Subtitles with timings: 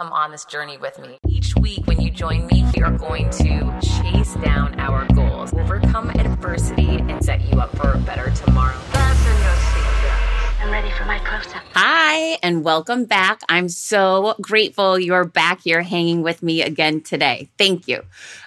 [0.00, 1.18] come on this journey with me.
[1.28, 6.08] Each week, when you join me, we are going to chase down our goals, overcome
[6.08, 8.78] adversity, and set you up for a better tomorrow.
[8.78, 10.62] Fasten your seatbelts.
[10.62, 11.62] I'm ready for my close-up.
[11.74, 13.42] Hi, and welcome back.
[13.50, 17.50] I'm so grateful you're back here hanging with me again today.
[17.58, 18.02] Thank you.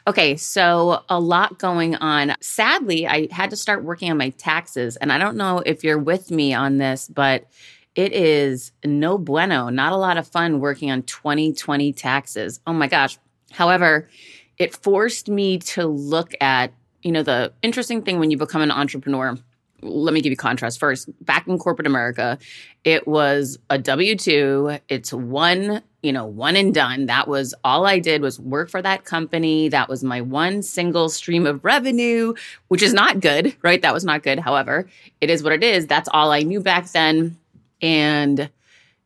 [0.08, 2.34] Okay, so a lot going on.
[2.42, 6.00] Sadly, I had to start working on my taxes, and I don't know if you're
[6.00, 7.46] with me on this, but
[7.96, 12.60] it is no bueno, not a lot of fun working on 2020 taxes.
[12.66, 13.18] Oh my gosh.
[13.52, 14.10] However,
[14.58, 18.72] it forced me to look at, you know, the interesting thing when you become an
[18.72, 19.38] entrepreneur.
[19.82, 21.10] Let me give you contrast first.
[21.24, 22.40] Back in corporate America,
[22.84, 24.80] it was a W 2.
[24.88, 27.08] It's one, you know, one and done.
[27.08, 29.68] That was all I did was work for that company.
[29.68, 32.34] That was my one single stream of revenue,
[32.70, 33.82] which is not good, right?
[33.82, 34.40] That was not good.
[34.40, 34.88] However,
[35.20, 35.86] it is what it is.
[35.86, 37.38] That's all I knew back then
[37.84, 38.50] and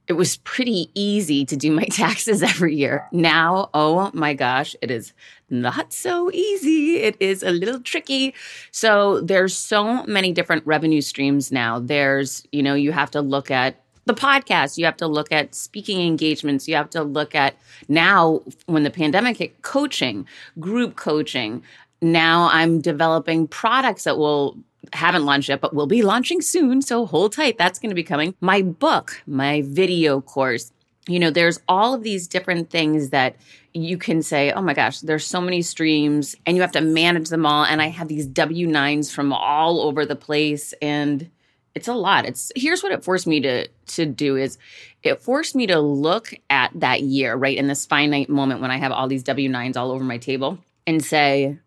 [0.08, 3.08] it was pretty easy to do my taxes every year.
[3.12, 5.12] Now, oh my gosh, it is
[5.50, 6.98] not so easy.
[6.98, 8.34] It is a little tricky.
[8.72, 11.80] So there's so many different revenue streams now.
[11.80, 15.54] There's, you know, you have to look at the podcast, you have to look at
[15.54, 17.58] speaking engagements, you have to look at
[17.90, 20.26] now when the pandemic hit coaching,
[20.62, 21.62] group coaching.
[22.02, 24.58] Now I'm developing products that will
[24.94, 26.82] haven't launched yet, but will be launching soon.
[26.82, 27.58] So hold tight.
[27.58, 28.36] That's going to be coming.
[28.42, 30.72] My book, my video course.
[31.08, 33.38] You know, there's all of these different things that
[33.74, 37.30] you can say, oh my gosh, there's so many streams and you have to manage
[37.30, 37.64] them all.
[37.64, 40.74] And I have these W 9s from all over the place.
[40.82, 41.30] And
[41.76, 42.26] it's a lot.
[42.26, 44.58] It's here's what it forced me to to do is
[45.04, 47.56] it forced me to look at that year, right?
[47.56, 51.06] In this finite moment when I have all these W9s all over my table and
[51.06, 51.60] say,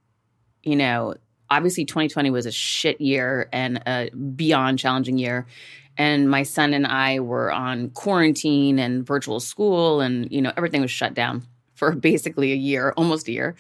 [0.64, 1.14] you know,
[1.50, 5.46] obviously 2020 was a shit year and a beyond challenging year.
[5.98, 10.80] And my son and i were on quarantine and virtual school and you know everything
[10.80, 11.42] was shut down
[11.74, 13.56] for basically a year almost a year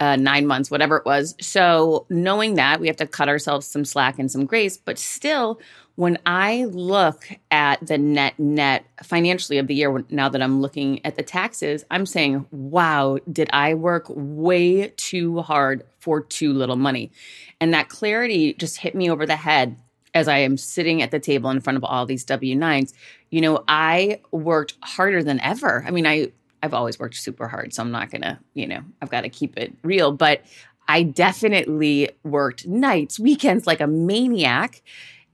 [0.00, 1.34] uh, nine months whatever it was.
[1.40, 5.60] So knowing that we have to cut ourselves some slack and some grace but still
[5.96, 11.04] when I look at the net net financially of the year, now that I'm looking
[11.04, 16.76] at the taxes, I'm saying, wow, did I work way too hard for too little
[16.76, 17.12] money?
[17.60, 19.76] And that clarity just hit me over the head
[20.14, 22.92] as I am sitting at the table in front of all these W 9s.
[23.30, 25.84] You know, I worked harder than ever.
[25.86, 26.32] I mean, I,
[26.62, 29.56] I've always worked super hard, so I'm not gonna, you know, I've got to keep
[29.56, 30.42] it real, but
[30.88, 34.82] I definitely worked nights, weekends like a maniac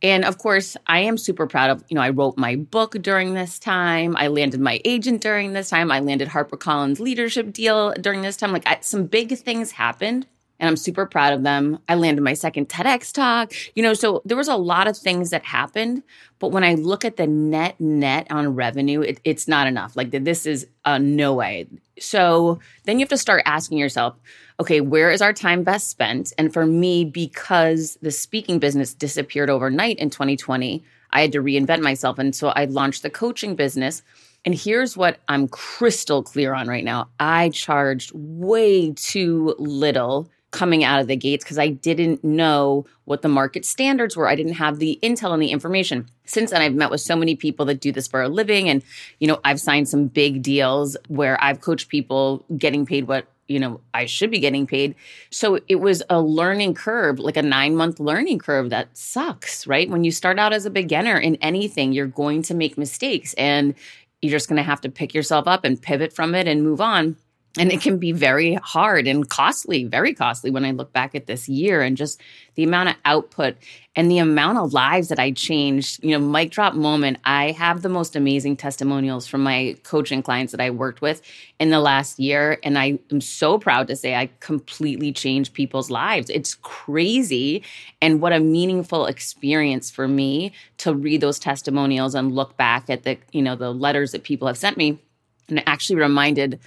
[0.03, 3.35] and of course, I am super proud of, you know, I wrote my book during
[3.35, 4.17] this time.
[4.17, 5.91] I landed my agent during this time.
[5.93, 8.53] I landed HarperCollins leadership deal during this time.
[8.53, 10.27] Like I, some big things happened
[10.61, 11.79] and I'm super proud of them.
[11.89, 15.31] I landed my second TEDx talk, you know, so there was a lot of things
[15.31, 16.03] that happened.
[16.39, 19.97] But when I look at the net net on revenue, it, it's not enough.
[19.97, 21.67] Like this is a no way.
[21.99, 24.17] So then you have to start asking yourself,
[24.61, 26.33] okay, where is our time best spent?
[26.37, 31.81] And for me, because the speaking business disappeared overnight in 2020, I had to reinvent
[31.81, 32.19] myself.
[32.19, 34.03] And so I launched the coaching business.
[34.45, 40.83] And here's what I'm crystal clear on right now I charged way too little coming
[40.83, 44.29] out of the gates because I didn't know what the market standards were.
[44.29, 46.09] I didn't have the intel and the information.
[46.25, 48.69] Since then, I've met with so many people that do this for a living.
[48.69, 48.83] And,
[49.19, 53.59] you know, I've signed some big deals where I've coached people getting paid what you
[53.59, 54.95] know I should be getting paid.
[55.31, 59.91] So it was a learning curve, like a 9-month learning curve that sucks, right?
[59.91, 63.75] When you start out as a beginner in anything, you're going to make mistakes and
[64.23, 66.81] you're just going to have to pick yourself up and pivot from it and move
[66.81, 67.17] on
[67.59, 71.27] and it can be very hard and costly, very costly when I look back at
[71.27, 72.21] this year and just
[72.55, 73.57] the amount of output
[73.97, 76.03] and the amount of lives that I changed.
[76.05, 80.53] You know, mic drop moment, I have the most amazing testimonials from my coaching clients
[80.53, 81.23] that I worked with
[81.59, 82.59] in the last year.
[82.63, 86.31] And I am so proud to say I completely changed people's lives.
[86.31, 87.65] It's crazy.
[88.01, 93.03] And what a meaningful experience for me to read those testimonials and look back at
[93.03, 95.01] the, you know, the letters that people have sent me.
[95.49, 96.61] And actually reminded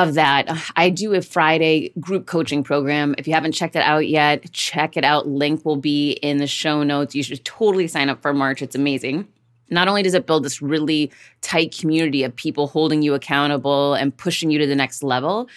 [0.00, 0.48] of that.
[0.76, 3.14] I do a Friday group coaching program.
[3.18, 5.28] If you haven't checked it out yet, check it out.
[5.28, 7.14] Link will be in the show notes.
[7.14, 8.62] You should totally sign up for March.
[8.62, 9.28] It's amazing.
[9.68, 11.12] Not only does it build this really
[11.42, 15.48] tight community of people holding you accountable and pushing you to the next level,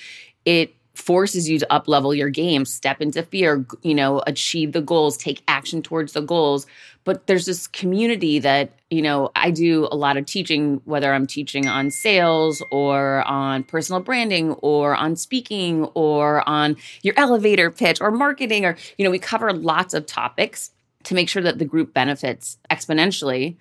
[0.45, 4.81] it forces you to up level your game, step into fear, you know, achieve the
[4.81, 6.67] goals, take action towards the goals.
[7.03, 11.27] But there's this community that, you know, I do a lot of teaching, whether I'm
[11.27, 17.99] teaching on sales or on personal branding or on speaking or on your elevator pitch
[17.99, 20.71] or marketing, or, you know, we cover lots of topics
[21.05, 23.57] to make sure that the group benefits exponentially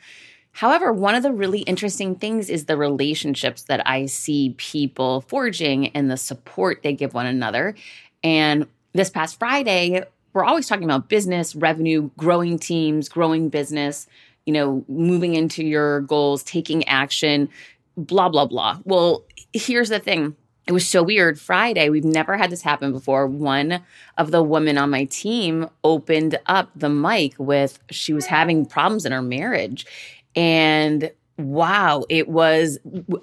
[0.53, 5.89] However, one of the really interesting things is the relationships that I see people forging
[5.89, 7.75] and the support they give one another.
[8.23, 14.07] And this past Friday, we're always talking about business, revenue, growing teams, growing business,
[14.47, 17.49] you know, moving into your goals, taking action,
[17.97, 18.79] blah, blah, blah.
[18.85, 21.41] Well, here's the thing it was so weird.
[21.41, 23.27] Friday, we've never had this happen before.
[23.27, 23.83] One
[24.17, 29.05] of the women on my team opened up the mic with she was having problems
[29.05, 29.87] in her marriage.
[30.35, 32.79] And wow, it was,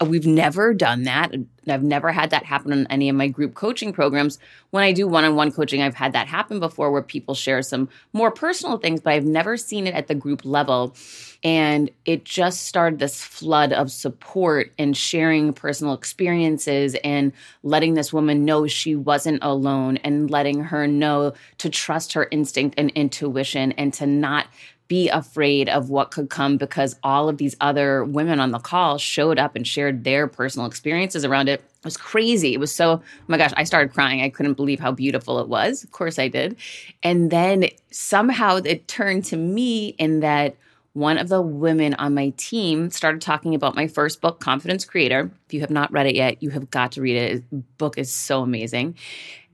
[0.05, 1.33] we've never done that.
[1.67, 4.39] I've never had that happen in any of my group coaching programs.
[4.71, 7.61] When I do one on one coaching, I've had that happen before where people share
[7.61, 10.95] some more personal things, but I've never seen it at the group level.
[11.43, 17.31] And it just started this flood of support and sharing personal experiences and
[17.63, 22.75] letting this woman know she wasn't alone and letting her know to trust her instinct
[22.77, 24.47] and intuition and to not
[24.89, 28.97] be afraid of what could come because all of these other women on the call
[28.97, 31.61] showed up and shared their personal experiences around it.
[31.61, 32.53] It was crazy.
[32.53, 34.21] It was so, oh my gosh, I started crying.
[34.21, 35.83] I couldn't believe how beautiful it was.
[35.83, 36.57] Of course I did.
[37.03, 40.57] And then somehow it turned to me in that
[40.93, 45.29] one of the women on my team started talking about my first book, Confidence Creator.
[45.45, 47.49] If you have not read it yet, you have got to read it.
[47.51, 48.95] The book is so amazing.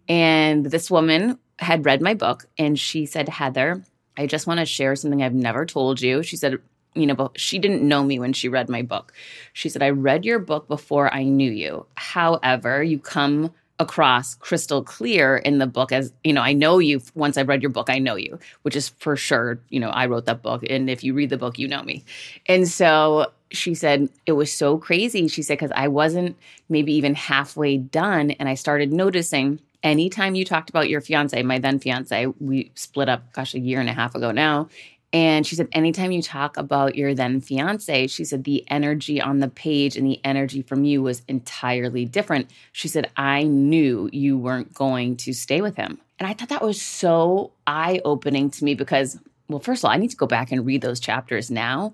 [0.07, 3.83] And this woman had read my book and she said, Heather,
[4.17, 6.23] I just want to share something I've never told you.
[6.23, 6.57] She said,
[6.93, 9.13] you know, she didn't know me when she read my book.
[9.53, 11.85] She said, I read your book before I knew you.
[11.95, 17.01] However, you come across crystal clear in the book as, you know, I know you
[17.13, 20.05] once I've read your book, I know you, which is for sure, you know, I
[20.05, 20.63] wrote that book.
[20.69, 22.05] And if you read the book, you know me.
[22.45, 25.27] And so she said, it was so crazy.
[25.27, 26.37] She said, because I wasn't
[26.69, 28.31] maybe even halfway done.
[28.31, 33.07] And I started noticing anytime you talked about your fiance, my then fiance, we split
[33.07, 34.67] up, gosh, a year and a half ago now.
[35.13, 39.39] And she said, anytime you talk about your then fiance, she said, the energy on
[39.39, 42.49] the page and the energy from you was entirely different.
[42.73, 45.99] She said, I knew you weren't going to stay with him.
[46.19, 49.17] And I thought that was so eye opening to me because,
[49.47, 51.93] well, first of all, I need to go back and read those chapters now.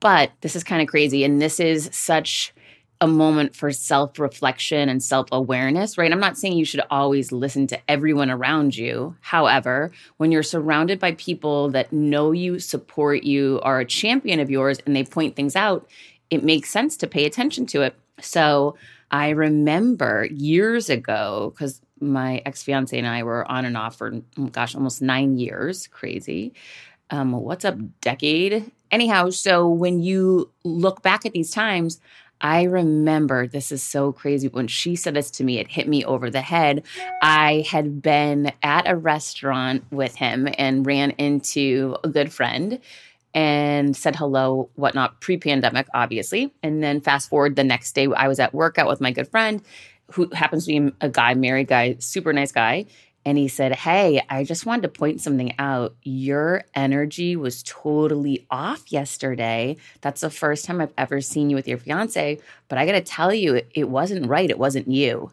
[0.00, 1.24] But this is kind of crazy.
[1.24, 2.54] And this is such
[3.02, 6.12] a moment for self reflection and self awareness, right?
[6.12, 9.16] I'm not saying you should always listen to everyone around you.
[9.20, 14.50] However, when you're surrounded by people that know you, support you, are a champion of
[14.50, 15.90] yours, and they point things out,
[16.30, 17.96] it makes sense to pay attention to it.
[18.20, 18.76] So
[19.10, 24.14] I remember years ago, because my ex fiance and I were on and off for,
[24.38, 25.88] oh gosh, almost nine years.
[25.88, 26.54] Crazy.
[27.10, 28.70] Um, what's up, decade?
[28.92, 32.00] Anyhow, so when you look back at these times,
[32.42, 34.48] I remember this is so crazy.
[34.48, 36.82] When she said this to me, it hit me over the head.
[37.22, 42.80] I had been at a restaurant with him and ran into a good friend
[43.32, 46.52] and said hello, whatnot, pre pandemic, obviously.
[46.62, 49.62] And then fast forward the next day, I was at workout with my good friend
[50.10, 52.86] who happens to be a guy, married guy, super nice guy
[53.24, 55.94] and he said, Hey, I just wanted to point something out.
[56.02, 59.76] Your energy was totally off yesterday.
[60.00, 62.38] That's the first time I've ever seen you with your fiance.
[62.68, 64.50] But I got to tell you, it, it wasn't right.
[64.50, 65.30] It wasn't you.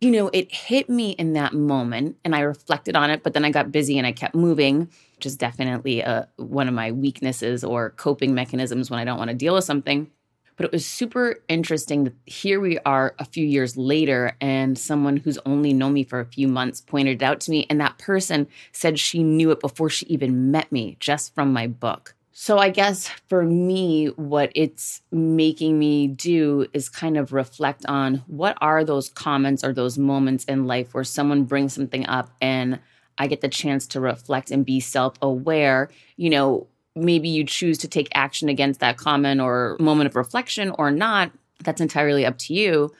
[0.00, 3.46] You know, it hit me in that moment and I reflected on it, but then
[3.46, 6.92] I got busy and I kept moving, which is definitely a, uh, one of my
[6.92, 10.10] weaknesses or coping mechanisms when I don't want to deal with something.
[10.56, 15.18] But it was super interesting that here we are a few years later, and someone
[15.18, 17.66] who's only known me for a few months pointed it out to me.
[17.68, 21.66] And that person said she knew it before she even met me just from my
[21.66, 22.14] book.
[22.38, 28.22] So I guess for me, what it's making me do is kind of reflect on
[28.26, 32.78] what are those comments or those moments in life where someone brings something up and
[33.16, 35.88] I get the chance to reflect and be self aware.
[36.18, 36.66] You know,
[36.96, 41.30] maybe you choose to take action against that comment or moment of reflection or not.
[41.62, 42.92] That's entirely up to you.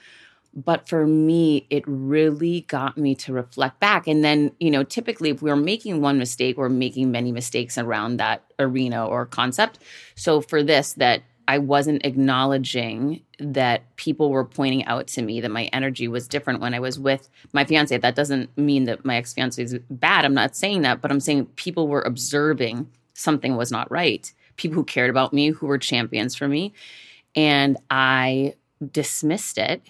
[0.53, 4.07] But for me, it really got me to reflect back.
[4.07, 8.17] And then, you know, typically if we're making one mistake, we're making many mistakes around
[8.17, 9.79] that arena or concept.
[10.15, 15.51] So for this, that I wasn't acknowledging that people were pointing out to me that
[15.51, 17.95] my energy was different when I was with my fiance.
[17.95, 20.25] That doesn't mean that my ex fiance is bad.
[20.25, 24.31] I'm not saying that, but I'm saying people were observing something was not right.
[24.55, 26.73] People who cared about me, who were champions for me.
[27.35, 28.55] And I
[28.91, 29.81] dismissed it.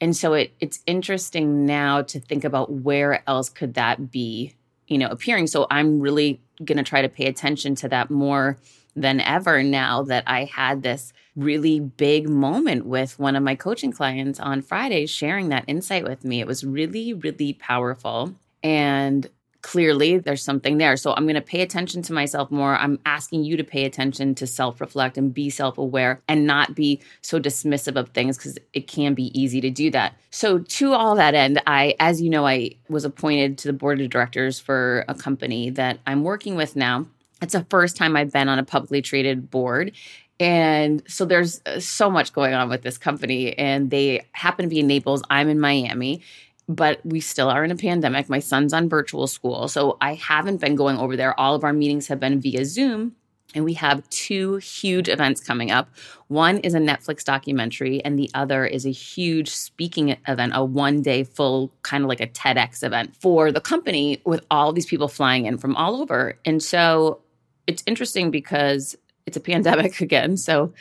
[0.00, 4.54] And so it it's interesting now to think about where else could that be,
[4.88, 5.46] you know, appearing.
[5.46, 8.58] So I'm really going to try to pay attention to that more
[8.96, 13.92] than ever now that I had this really big moment with one of my coaching
[13.92, 16.40] clients on Friday sharing that insight with me.
[16.40, 18.34] It was really really powerful.
[18.62, 19.28] And
[19.62, 20.96] clearly there's something there.
[20.96, 22.76] So I'm going to pay attention to myself more.
[22.76, 26.74] I'm asking you to pay attention to self reflect and be self aware and not
[26.74, 30.14] be so dismissive of things because it can be easy to do that.
[30.30, 34.00] So, to all that end, I, as you know, I was appointed to the board
[34.00, 37.06] of directors for a company that I'm working with now.
[37.42, 39.92] It's the first time I've been on a publicly traded board.
[40.38, 44.70] And so there's uh, so much going on with this company, and they happen to
[44.70, 45.22] be in Naples.
[45.28, 46.22] I'm in Miami
[46.70, 48.28] but we still are in a pandemic.
[48.28, 49.66] My son's on virtual school.
[49.66, 51.38] So I haven't been going over there.
[51.38, 53.16] All of our meetings have been via Zoom.
[53.56, 55.88] And we have two huge events coming up.
[56.28, 61.02] One is a Netflix documentary, and the other is a huge speaking event, a one
[61.02, 65.08] day full kind of like a TEDx event for the company with all these people
[65.08, 66.38] flying in from all over.
[66.44, 67.22] And so
[67.66, 68.96] it's interesting because
[69.26, 70.36] it's a pandemic again.
[70.36, 70.72] So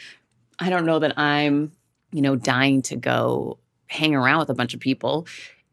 [0.60, 1.72] I don't know that I'm,
[2.12, 5.26] you know, dying to go hang around with a bunch of people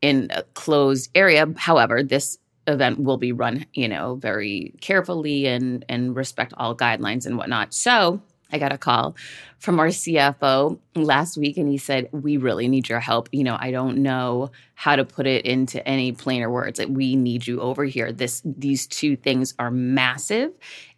[0.07, 1.53] in a closed area.
[1.57, 7.27] However, this event will be run, you know, very carefully and and respect all guidelines
[7.27, 7.75] and whatnot.
[7.75, 8.21] So
[8.53, 9.17] I got a call
[9.59, 13.29] from our CFO last week and he said, We really need your help.
[13.33, 16.79] You know, I don't know how to put it into any plainer words.
[16.79, 18.13] Like, we need you over here.
[18.13, 20.53] This these two things are massive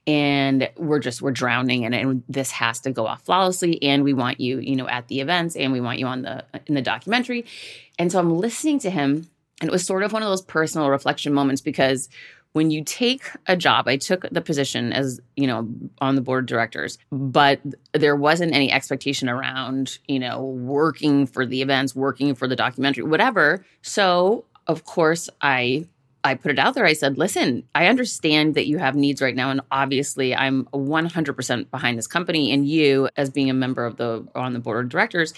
[0.09, 4.03] and we're just we're drowning in it and this has to go off flawlessly and
[4.03, 6.75] we want you you know at the events and we want you on the in
[6.75, 7.45] the documentary.
[7.99, 9.29] And so i'm listening to him
[9.61, 12.09] and it was sort of one of those personal reflection moments because
[12.53, 15.69] when you take a job i took the position as you know
[16.01, 17.61] on the board of directors but
[17.93, 23.05] there wasn't any expectation around you know working for the events working for the documentary
[23.05, 23.63] whatever.
[23.83, 25.87] So of course i
[26.29, 26.85] I put it out there.
[26.85, 29.51] I said, listen, I understand that you have needs right now.
[29.51, 34.27] And obviously, I'm 100% behind this company and you as being a member of the
[34.35, 35.33] on the board of directors.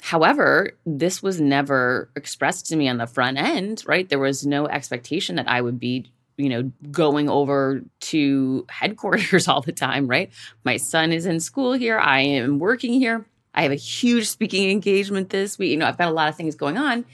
[0.00, 4.08] However, this was never expressed to me on the front end, right?
[4.08, 9.62] There was no expectation that I would be, you know, going over to headquarters all
[9.62, 10.30] the time, right?
[10.64, 11.98] My son is in school here.
[11.98, 13.26] I am working here.
[13.52, 15.72] I have a huge speaking engagement this week.
[15.72, 17.04] You know, I've got a lot of things going on.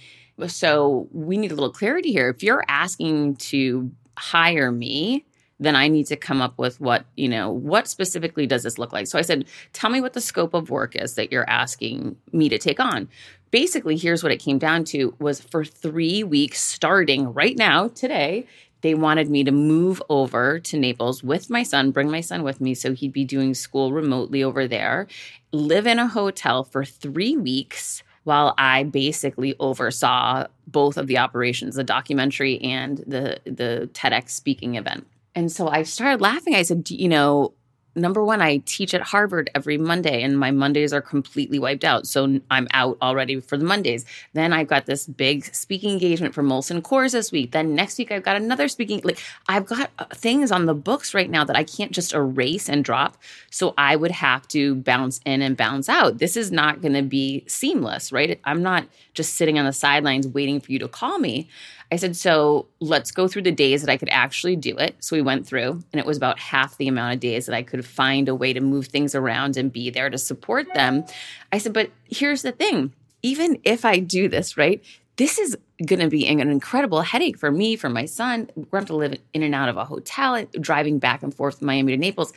[0.46, 2.28] So we need a little clarity here.
[2.28, 5.24] If you're asking to hire me,
[5.58, 8.92] then I need to come up with what, you know, what specifically does this look
[8.92, 9.06] like?
[9.06, 12.50] So I said, tell me what the scope of work is that you're asking me
[12.50, 13.08] to take on.
[13.50, 18.46] Basically, here's what it came down to was for 3 weeks starting right now today,
[18.82, 22.60] they wanted me to move over to Naples with my son, bring my son with
[22.60, 25.06] me so he'd be doing school remotely over there,
[25.52, 31.76] live in a hotel for 3 weeks while I basically oversaw both of the operations,
[31.76, 35.06] the documentary and the the TEDx speaking event.
[35.34, 36.54] And so I started laughing.
[36.54, 37.52] I said, you know,
[37.96, 42.06] number one, I teach at Harvard every Monday, and my Mondays are completely wiped out.
[42.06, 44.04] So I'm out already for the Mondays.
[44.34, 47.52] Then I've got this big speaking engagement for Molson Coors this week.
[47.52, 49.00] Then next week, I've got another speaking.
[49.02, 52.68] Like I've got uh, things on the books right now that I can't just erase
[52.68, 53.16] and drop.
[53.50, 56.18] So I would have to bounce in and bounce out.
[56.18, 58.38] This is not going to be seamless, right?
[58.44, 61.48] I'm not just sitting on the sidelines waiting for you to call me.
[61.90, 64.96] I said, so let's go through the days that I could actually do it.
[65.00, 67.62] So we went through, and it was about half the amount of days that I
[67.62, 71.04] could find a way to move things around and be there to support them.
[71.52, 74.84] I said, but here's the thing even if I do this, right?
[75.16, 78.50] This is going to be an incredible headache for me, for my son.
[78.54, 81.34] We're going to have to live in and out of a hotel, driving back and
[81.34, 82.32] forth from Miami to Naples.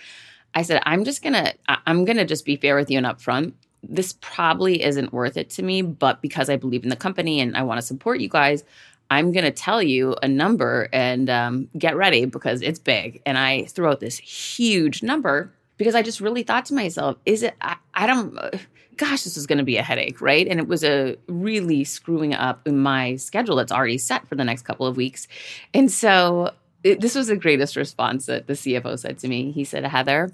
[0.56, 1.54] I said, I'm just going to,
[1.86, 3.54] I'm going to just be fair with you and upfront
[3.84, 7.56] this probably isn't worth it to me, but because I believe in the company and
[7.56, 8.64] I want to support you guys,
[9.10, 13.22] I'm going to tell you a number and um, get ready because it's big.
[13.26, 17.42] And I threw out this huge number because I just really thought to myself, is
[17.42, 18.38] it, I, I don't,
[18.98, 20.48] gosh, this is going to be a headache, right?
[20.48, 24.64] And it was a really screwing up my schedule that's already set for the next
[24.64, 25.28] couple of weeks.
[25.74, 26.52] And so
[26.84, 29.52] it, this was the greatest response that the CFO said to me.
[29.52, 30.32] He said, Heather,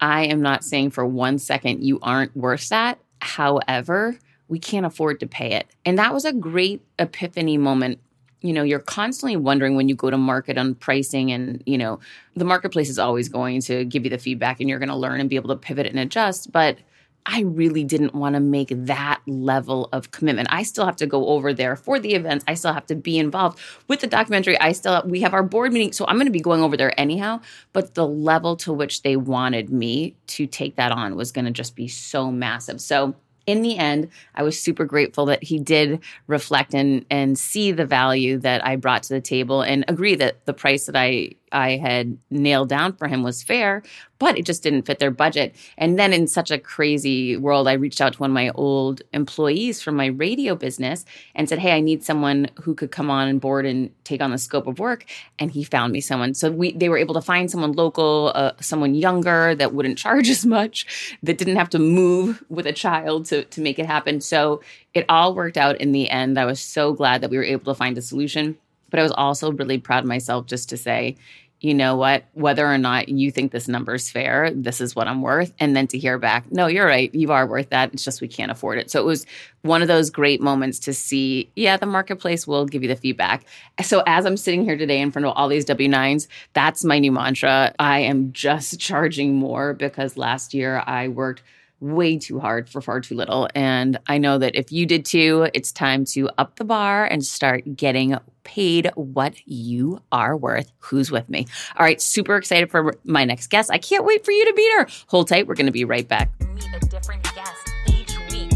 [0.00, 2.98] I am not saying for one second you aren't worth that.
[3.20, 5.66] However, we can't afford to pay it.
[5.84, 7.98] And that was a great epiphany moment
[8.44, 11.98] you know you're constantly wondering when you go to market on pricing and you know
[12.36, 15.18] the marketplace is always going to give you the feedback and you're going to learn
[15.18, 16.78] and be able to pivot and adjust but
[17.26, 20.48] I really didn't want to make that level of commitment.
[20.50, 22.44] I still have to go over there for the events.
[22.46, 23.58] I still have to be involved
[23.88, 24.60] with the documentary.
[24.60, 26.98] I still we have our board meeting, so I'm going to be going over there
[27.00, 27.40] anyhow,
[27.72, 31.50] but the level to which they wanted me to take that on was going to
[31.50, 32.78] just be so massive.
[32.78, 33.14] So
[33.46, 37.86] in the end, I was super grateful that he did reflect and and see the
[37.86, 41.76] value that I brought to the table and agree that the price that I I
[41.76, 43.82] had nailed down for him was fair,
[44.18, 45.54] but it just didn't fit their budget.
[45.78, 49.02] And then in such a crazy world, I reached out to one of my old
[49.12, 53.28] employees from my radio business and said, Hey, I need someone who could come on
[53.28, 55.04] and board and take on the scope of work.
[55.38, 56.34] And he found me someone.
[56.34, 60.28] So we they were able to find someone local, uh, someone younger that wouldn't charge
[60.28, 64.20] as much, that didn't have to move with a child to, to make it happen.
[64.20, 64.60] So
[64.92, 66.38] it all worked out in the end.
[66.38, 68.56] I was so glad that we were able to find a solution.
[68.90, 71.16] But I was also really proud of myself just to say,
[71.64, 75.08] you know what, whether or not you think this number is fair, this is what
[75.08, 75.52] I'm worth.
[75.58, 77.94] And then to hear back, no, you're right, you are worth that.
[77.94, 78.90] It's just we can't afford it.
[78.90, 79.24] So it was
[79.62, 83.46] one of those great moments to see, yeah, the marketplace will give you the feedback.
[83.82, 87.12] So as I'm sitting here today in front of all these W9s, that's my new
[87.12, 87.74] mantra.
[87.78, 91.42] I am just charging more because last year I worked
[91.84, 93.48] way too hard for far too little.
[93.54, 97.24] And I know that if you did too, it's time to up the bar and
[97.24, 100.72] start getting paid what you are worth.
[100.78, 101.46] Who's with me?
[101.76, 103.70] All right, super excited for my next guest.
[103.70, 104.86] I can't wait for you to meet her.
[105.08, 106.30] Hold tight, we're going to be right back.
[106.54, 108.50] Meet a different guest each week.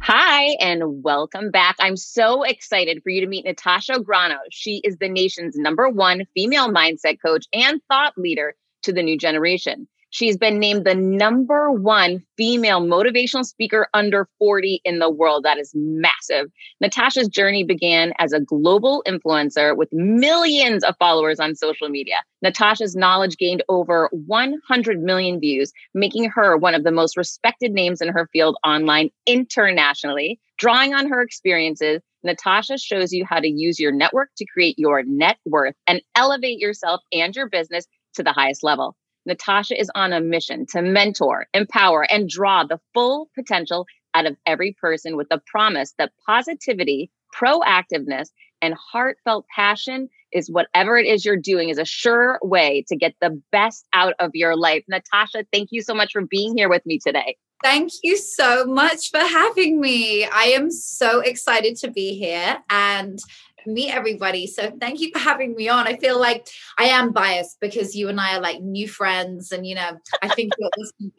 [0.00, 1.76] Hi, and welcome back.
[1.80, 4.38] I'm so excited for you to meet Natasha Graziano.
[4.50, 9.18] She is the nation's number one female mindset coach and thought leader to the new
[9.18, 9.88] generation.
[10.14, 15.42] She's been named the number one female motivational speaker under 40 in the world.
[15.42, 16.52] That is massive.
[16.80, 22.18] Natasha's journey began as a global influencer with millions of followers on social media.
[22.42, 28.00] Natasha's knowledge gained over 100 million views, making her one of the most respected names
[28.00, 30.38] in her field online internationally.
[30.58, 35.02] Drawing on her experiences, Natasha shows you how to use your network to create your
[35.02, 38.96] net worth and elevate yourself and your business to the highest level.
[39.26, 44.36] Natasha is on a mission to mentor, empower, and draw the full potential out of
[44.46, 48.28] every person with the promise that positivity, proactiveness,
[48.60, 53.14] and heartfelt passion is whatever it is you're doing is a sure way to get
[53.20, 54.84] the best out of your life.
[54.88, 57.36] Natasha, thank you so much for being here with me today.
[57.62, 60.24] Thank you so much for having me.
[60.24, 62.58] I am so excited to be here.
[62.68, 63.18] And
[63.66, 64.46] meet everybody.
[64.46, 65.86] So thank you for having me on.
[65.86, 69.66] I feel like I am biased because you and I are like new friends, and
[69.66, 70.52] you know, I think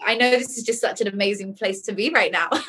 [0.06, 2.48] I know this is just such an amazing place to be right now.
[2.52, 2.60] oh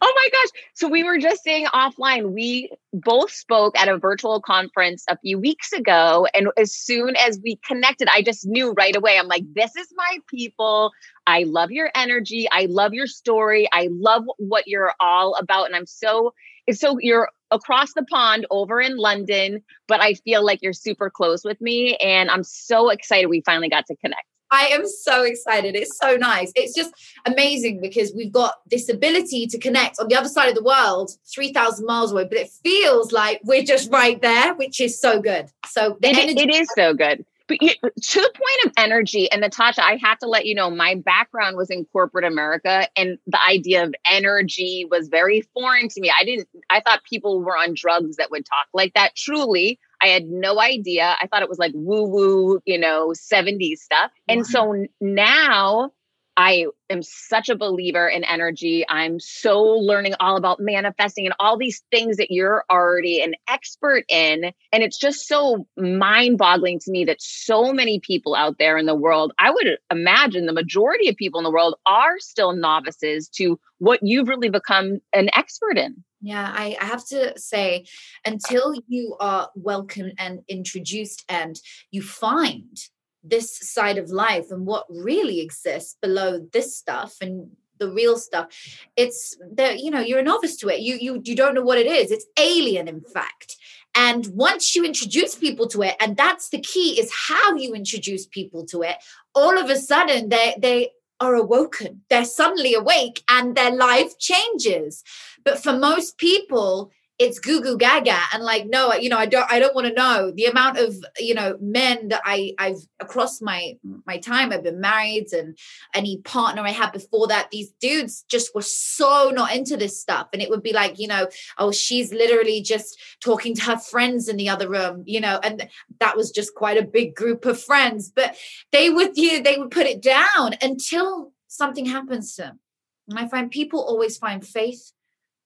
[0.00, 0.62] my gosh!
[0.74, 5.38] So we were just saying offline, we both spoke at a virtual conference a few
[5.38, 9.18] weeks ago, and as soon as we connected, I just knew right away.
[9.18, 10.92] I'm like, this is my people.
[11.26, 12.48] I love your energy.
[12.50, 13.68] I love your story.
[13.72, 16.32] I love what you're all about, and I'm so
[16.66, 21.10] it's so you're across the pond over in London, but I feel like you're super
[21.10, 21.96] close with me.
[21.96, 24.24] And I'm so excited we finally got to connect.
[24.50, 25.76] I am so excited.
[25.76, 26.52] It's so nice.
[26.56, 26.92] It's just
[27.26, 31.10] amazing because we've got this ability to connect on the other side of the world,
[31.34, 35.50] 3,000 miles away, but it feels like we're just right there, which is so good.
[35.66, 37.24] So it, it is so good.
[37.48, 40.70] But you, to the point of energy, and Natasha, I have to let you know
[40.70, 46.00] my background was in corporate America, and the idea of energy was very foreign to
[46.00, 46.12] me.
[46.16, 49.16] I didn't, I thought people were on drugs that would talk like that.
[49.16, 51.16] Truly, I had no idea.
[51.20, 54.12] I thought it was like woo woo, you know, 70s stuff.
[54.28, 55.90] And so now
[56.38, 58.84] I am such a believer in energy.
[58.88, 64.04] I'm so learning all about manifesting and all these things that you're already an expert
[64.08, 64.52] in.
[64.72, 68.86] And it's just so mind boggling to me that so many people out there in
[68.86, 73.28] the world, I would imagine the majority of people in the world are still novices
[73.30, 76.04] to what you've really become an expert in.
[76.20, 77.86] Yeah, I, I, have to say,
[78.24, 82.76] until you are welcomed and introduced and you find
[83.22, 88.48] this side of life and what really exists below this stuff and the real stuff
[88.96, 90.80] it's that you know you're a novice to it.
[90.80, 92.10] You you you don't know what it is.
[92.10, 93.56] It's alien in fact.
[93.94, 98.26] And once you introduce people to it and that's the key is how you introduce
[98.26, 98.96] people to it
[99.34, 102.02] all of a sudden they they are awoken.
[102.10, 105.02] They're suddenly awake and their life changes.
[105.44, 108.18] But for most people it's goo goo gaga.
[108.32, 110.32] And like no you know i don't i don't want to know.
[110.34, 113.74] The amount of you know men that i i've across my
[114.06, 115.58] my time i've been married and
[115.94, 120.28] any partner i had before that these dudes just were so not into this stuff.
[120.32, 121.28] And it would be like you know
[121.58, 125.68] oh she's literally just talking to her friends in the other room you know and
[126.00, 128.10] that was just quite a big group of friends.
[128.14, 128.36] But
[128.72, 132.60] they would you know, they would put it down until something happens to them.
[133.08, 134.92] And i find people always find faith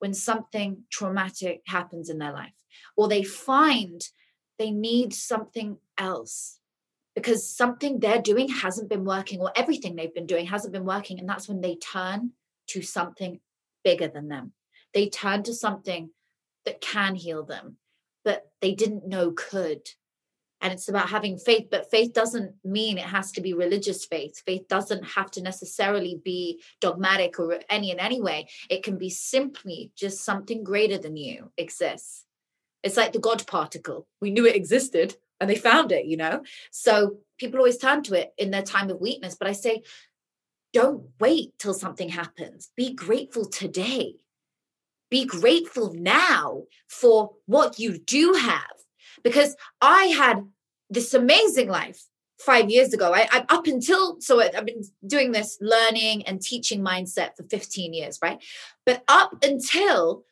[0.03, 2.53] when something traumatic happens in their life
[2.97, 4.03] or they find
[4.59, 6.59] they need something else
[7.15, 11.21] because something they're doing hasn't been working or everything they've been doing hasn't been working
[11.21, 12.33] and that's when they turn
[12.67, 13.39] to something
[13.85, 14.53] bigger than them
[14.93, 16.11] they turn to something
[16.65, 17.77] that can heal them
[18.25, 19.89] but they didn't know could.
[20.63, 24.41] And it's about having faith, but faith doesn't mean it has to be religious faith.
[24.47, 28.49] Faith doesn't have to necessarily be dogmatic or any in any way.
[28.71, 32.25] It can be simply just something greater than you exists.
[32.85, 34.07] It's like the God particle.
[34.21, 36.45] We knew it existed and they found it, you know?
[36.71, 39.35] So people always turn to it in their time of weakness.
[39.35, 39.83] But I say,
[40.73, 42.71] don't wait till something happens.
[42.77, 44.15] Be grateful today.
[45.11, 48.63] Be grateful now for what you do have.
[49.23, 50.45] Because I had
[50.93, 52.05] this amazing life
[52.39, 53.13] five years ago.
[53.15, 57.95] I, I up until so I've been doing this learning and teaching mindset for 15
[57.95, 58.43] years, right?
[58.85, 60.25] But up until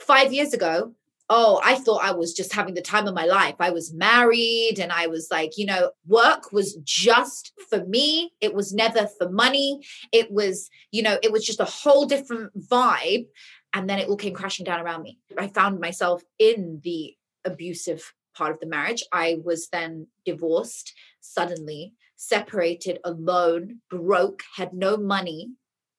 [0.00, 0.94] five years ago,
[1.28, 3.56] oh, I thought I was just having the time of my life.
[3.58, 8.30] I was married and I was like, you know, work was just for me.
[8.40, 9.80] It was never for money.
[10.12, 13.26] It was, you know, it was just a whole different vibe.
[13.74, 15.18] And then it all came crashing down around me.
[15.36, 19.02] I found myself in the abusive part of the marriage.
[19.12, 25.50] I was then divorced suddenly, separated, alone, broke, had no money.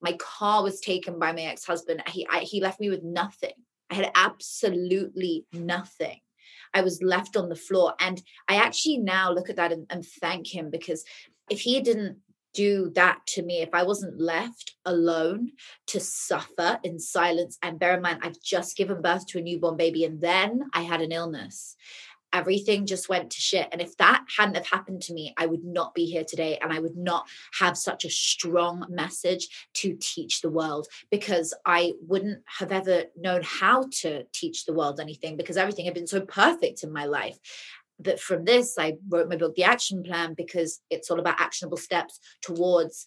[0.02, 2.04] My car was taken by my ex husband.
[2.08, 3.54] He, he left me with nothing
[3.89, 6.19] I had absolutely nothing.
[6.73, 7.93] I was left on the floor.
[8.00, 11.04] And I actually now look at that and, and thank him because
[11.50, 12.17] if he didn't
[12.54, 15.52] do that to me, if I wasn't left alone
[15.88, 19.78] to suffer in silence, and bear in mind, I've just given birth to a newborn
[19.78, 21.76] baby and then I had an illness
[22.33, 23.67] everything just went to shit.
[23.71, 26.57] And if that hadn't have happened to me i would not be here today.
[26.61, 27.27] And i would not
[27.59, 33.41] have such a strong message to teach the world because i wouldn't have ever known
[33.43, 37.37] how to teach the world anything because everything had been so perfect in my life
[37.99, 41.77] but from this i wrote my book the action plan because it's all about actionable
[41.77, 43.05] steps towards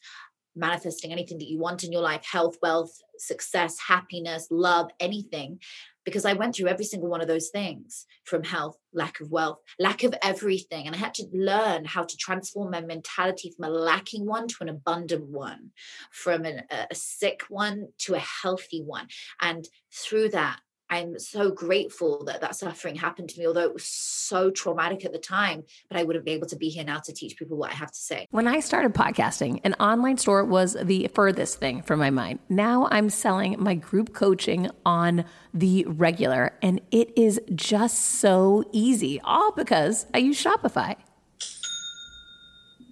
[0.57, 5.59] manifesting anything that you want in your life health wealth success happiness love anything
[6.05, 9.59] because I went through every single one of those things from health, lack of wealth,
[9.79, 10.87] lack of everything.
[10.87, 14.57] And I had to learn how to transform my mentality from a lacking one to
[14.61, 15.71] an abundant one,
[16.11, 19.09] from an, a sick one to a healthy one.
[19.41, 20.61] And through that,
[20.91, 25.13] I'm so grateful that that suffering happened to me, although it was so traumatic at
[25.13, 25.63] the time.
[25.89, 27.93] But I wouldn't be able to be here now to teach people what I have
[27.93, 28.27] to say.
[28.33, 32.41] When I started podcasting, an online store was the furthest thing from my mind.
[32.49, 35.25] Now I'm selling my group coaching on
[35.55, 40.97] the regular, and it is just so easy, all because I use Shopify.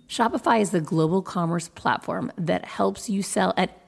[0.09, 3.88] Shopify is the global commerce platform that helps you sell at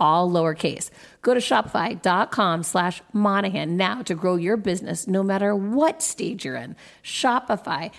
[0.00, 0.90] all lowercase.
[1.22, 6.56] Go to shopify.com slash Monahan now to grow your business no matter what stage you're
[6.56, 6.76] in.
[7.02, 7.94] Shopify.com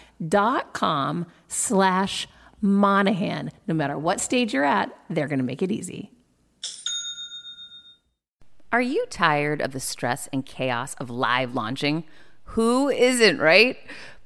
[1.47, 2.27] slash
[2.62, 3.51] Monahan.
[3.67, 6.12] No matter what stage you're at, they're going to make it easy.
[8.71, 12.03] Are you tired of the stress and chaos of live launching?
[12.53, 13.77] Who isn't, right?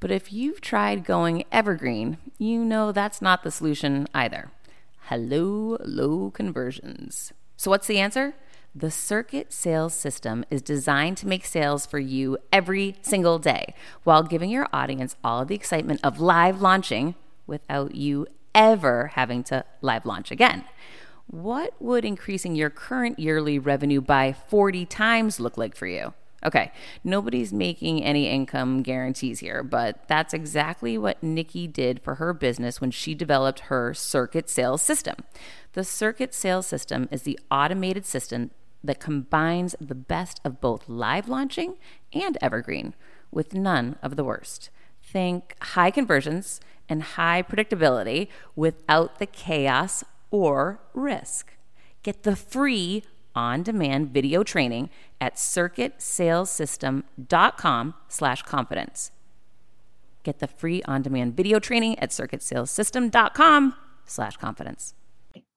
[0.02, 4.52] But if you've tried going evergreen, you know that's not the solution either.
[5.04, 7.32] Hello, low conversions.
[7.64, 8.34] So, what's the answer?
[8.76, 13.74] The Circuit sales system is designed to make sales for you every single day
[14.04, 17.16] while giving your audience all of the excitement of live launching
[17.48, 20.66] without you ever having to live launch again.
[21.28, 26.14] What would increasing your current yearly revenue by 40 times look like for you?
[26.46, 26.74] Okay,
[27.06, 32.82] nobody's making any income guarantees here, but that's exactly what Nikki did for her business
[32.82, 35.16] when she developed her circuit sales system.
[35.74, 38.52] The circuit sales system is the automated system
[38.84, 41.78] that combines the best of both live launching
[42.14, 42.94] and evergreen
[43.32, 44.70] with none of the worst.
[45.02, 51.58] Think high conversions and high predictability without the chaos or risk.
[52.04, 53.04] Get the free
[53.36, 59.10] on-demand video training at circuitsalessystem.com slash confidence.
[60.22, 63.74] Get the free on-demand video training at circuitsalessystem.com
[64.06, 64.94] slash confidence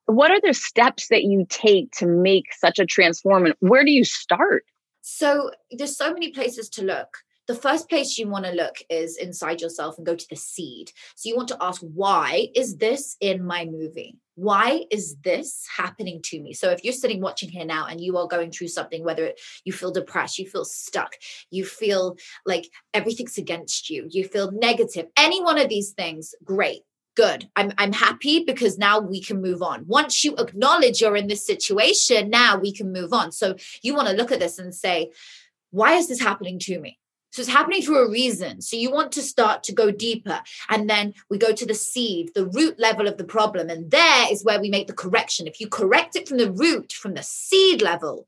[0.07, 3.91] what are the steps that you take to make such a transform and where do
[3.91, 4.65] you start?
[5.03, 7.19] So there's so many places to look.
[7.47, 10.91] The first place you want to look is inside yourself and go to the seed.
[11.15, 14.17] So you want to ask why is this in my movie?
[14.35, 16.55] Why is this happening to me?
[16.55, 19.33] So if you're sitting watching here now and you are going through something whether
[19.65, 21.13] you feel depressed you feel stuck
[21.51, 26.83] you feel like everything's against you you feel negative any one of these things great
[27.17, 27.49] good.
[27.57, 29.87] I'm i'm happy because now we can move on.
[29.87, 33.33] Once you acknowledge you're in this situation now we can move on.
[33.33, 35.11] So you want to look at this and say
[35.71, 36.99] why is this happening to me?
[37.37, 38.63] So it's happening for a reason.
[38.63, 42.31] So you want to start to go deeper and then we go to the seed
[42.35, 43.69] the root level of the problem.
[43.69, 45.47] And there is where we make the correction.
[45.47, 48.27] If you correct it from the root from the seed level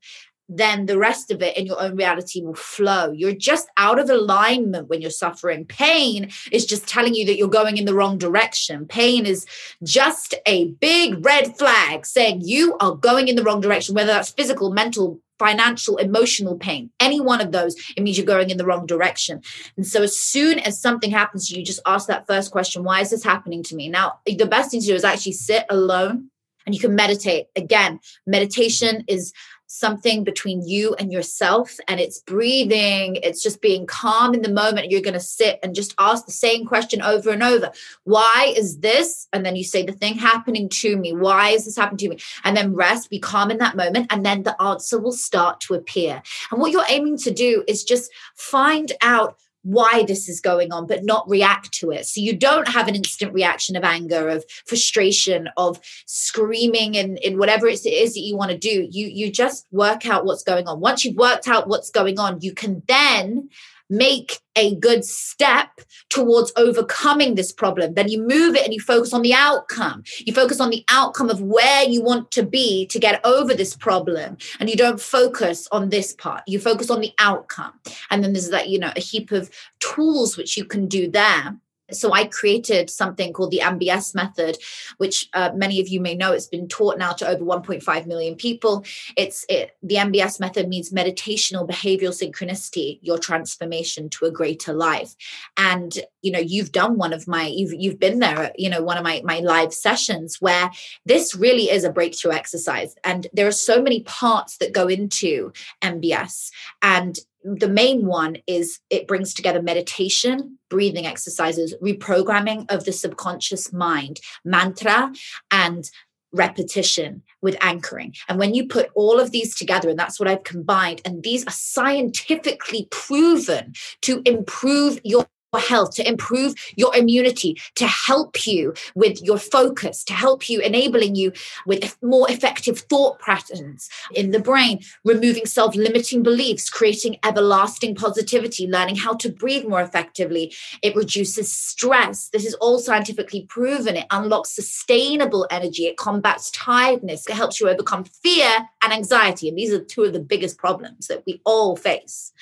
[0.49, 3.11] then the rest of it in your own reality will flow.
[3.11, 5.65] You're just out of alignment when you're suffering.
[5.65, 8.87] Pain is just telling you that you're going in the wrong direction.
[8.87, 9.45] Pain is
[9.83, 14.31] just a big red flag saying you are going in the wrong direction, whether that's
[14.31, 18.65] physical, mental, financial, emotional pain, any one of those, it means you're going in the
[18.65, 19.41] wrong direction.
[19.77, 22.99] And so, as soon as something happens to you, just ask that first question why
[22.99, 23.87] is this happening to me?
[23.87, 26.29] Now, the best thing to do is actually sit alone
[26.65, 27.47] and you can meditate.
[27.55, 29.33] Again, meditation is
[29.71, 34.89] something between you and yourself and it's breathing it's just being calm in the moment.
[34.89, 37.71] You're going to sit and just ask the same question over and over.
[38.03, 39.27] Why is this?
[39.31, 41.13] And then you say the thing happening to me.
[41.13, 42.17] Why is this happening to me?
[42.43, 45.75] And then rest be calm in that moment and then the answer will start to
[45.75, 46.23] appear.
[46.51, 50.87] And what you're aiming to do is just find out why this is going on,
[50.87, 52.05] but not react to it.
[52.05, 57.37] So you don't have an instant reaction of anger, of frustration, of screaming and in
[57.37, 58.87] whatever it is that you want to do.
[58.89, 60.79] You you just work out what's going on.
[60.79, 63.49] Once you've worked out what's going on, you can then
[63.89, 67.93] make a good step towards overcoming this problem.
[67.93, 70.03] Then you move it and you focus on the outcome.
[70.19, 73.75] You focus on the outcome of where you want to be to get over this
[73.75, 74.37] problem.
[74.59, 76.43] And you don't focus on this part.
[76.45, 77.73] You focus on the outcome.
[78.11, 79.49] And then there's that, you know, a heap of
[79.79, 81.57] tools which you can do there
[81.91, 84.57] so I created something called the MBS method,
[84.97, 86.31] which uh, many of you may know.
[86.31, 88.83] It's been taught now to over 1.5 million people.
[89.17, 95.15] It's it, the MBS method means meditational behavioral synchronicity, your transformation to a greater life.
[95.57, 98.97] And you know, you've done one of my, you've you've been there, you know, one
[98.97, 100.69] of my my live sessions where
[101.05, 105.51] this really is a breakthrough exercise, and there are so many parts that go into
[105.81, 106.49] MBS,
[106.81, 113.71] and the main one is it brings together meditation, breathing exercises, reprogramming of the subconscious
[113.71, 115.13] mind, mantra,
[115.51, 115.89] and
[116.31, 118.13] repetition with anchoring.
[118.27, 121.45] And when you put all of these together, and that's what I've combined, and these
[121.47, 125.25] are scientifically proven to improve your
[125.57, 131.15] health, to improve your immunity, to help you with your focus, to help you, enabling
[131.15, 131.31] you
[131.65, 138.67] with more effective thought patterns in the brain, removing self limiting beliefs, creating everlasting positivity,
[138.67, 140.53] learning how to breathe more effectively.
[140.83, 142.29] It reduces stress.
[142.29, 143.95] This is all scientifically proven.
[143.95, 145.85] It unlocks sustainable energy.
[145.85, 147.27] It combats tiredness.
[147.27, 149.49] It helps you overcome fear and anxiety.
[149.49, 152.33] And these are two of the biggest problems that we all face.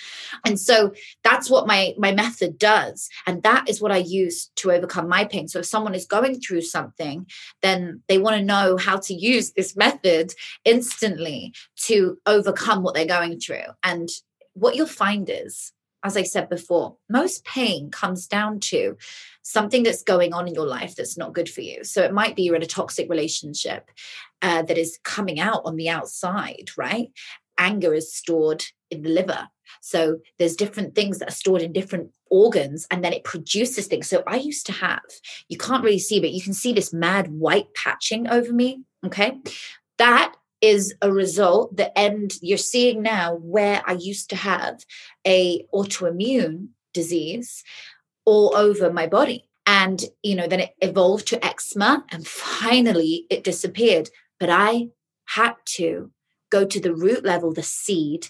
[0.46, 0.94] And so
[1.24, 5.26] that's what my, my method does and that is what I use to overcome my
[5.26, 5.48] pain.
[5.48, 7.26] So if someone is going through something,
[7.62, 10.34] then they want to know how to use this method
[10.66, 11.54] instantly
[11.86, 13.68] to overcome what they're going through.
[13.84, 14.10] And
[14.54, 15.72] what you'll find is,
[16.04, 18.98] as I said before, most pain comes down to
[19.44, 21.84] something that's going on in your life that's not good for you.
[21.84, 23.90] So it might be you're in a toxic relationship
[24.42, 27.12] uh, that is coming out on the outside, right?
[27.58, 29.50] Anger is stored in the liver.
[29.82, 34.08] So there's different things that are stored in different organs and then it produces things.
[34.08, 35.02] So I used to have,
[35.50, 38.84] you can't really see, but you can see this mad white patching over me.
[39.06, 39.40] Okay.
[39.98, 44.80] That is a result, the end you're seeing now, where I used to have
[45.26, 47.64] a autoimmune disease
[48.26, 49.50] all over my body.
[49.66, 54.10] And, you know, then it evolved to eczema and finally it disappeared.
[54.40, 54.88] But I
[55.26, 56.12] had to
[56.50, 58.30] go to the root level, the seed,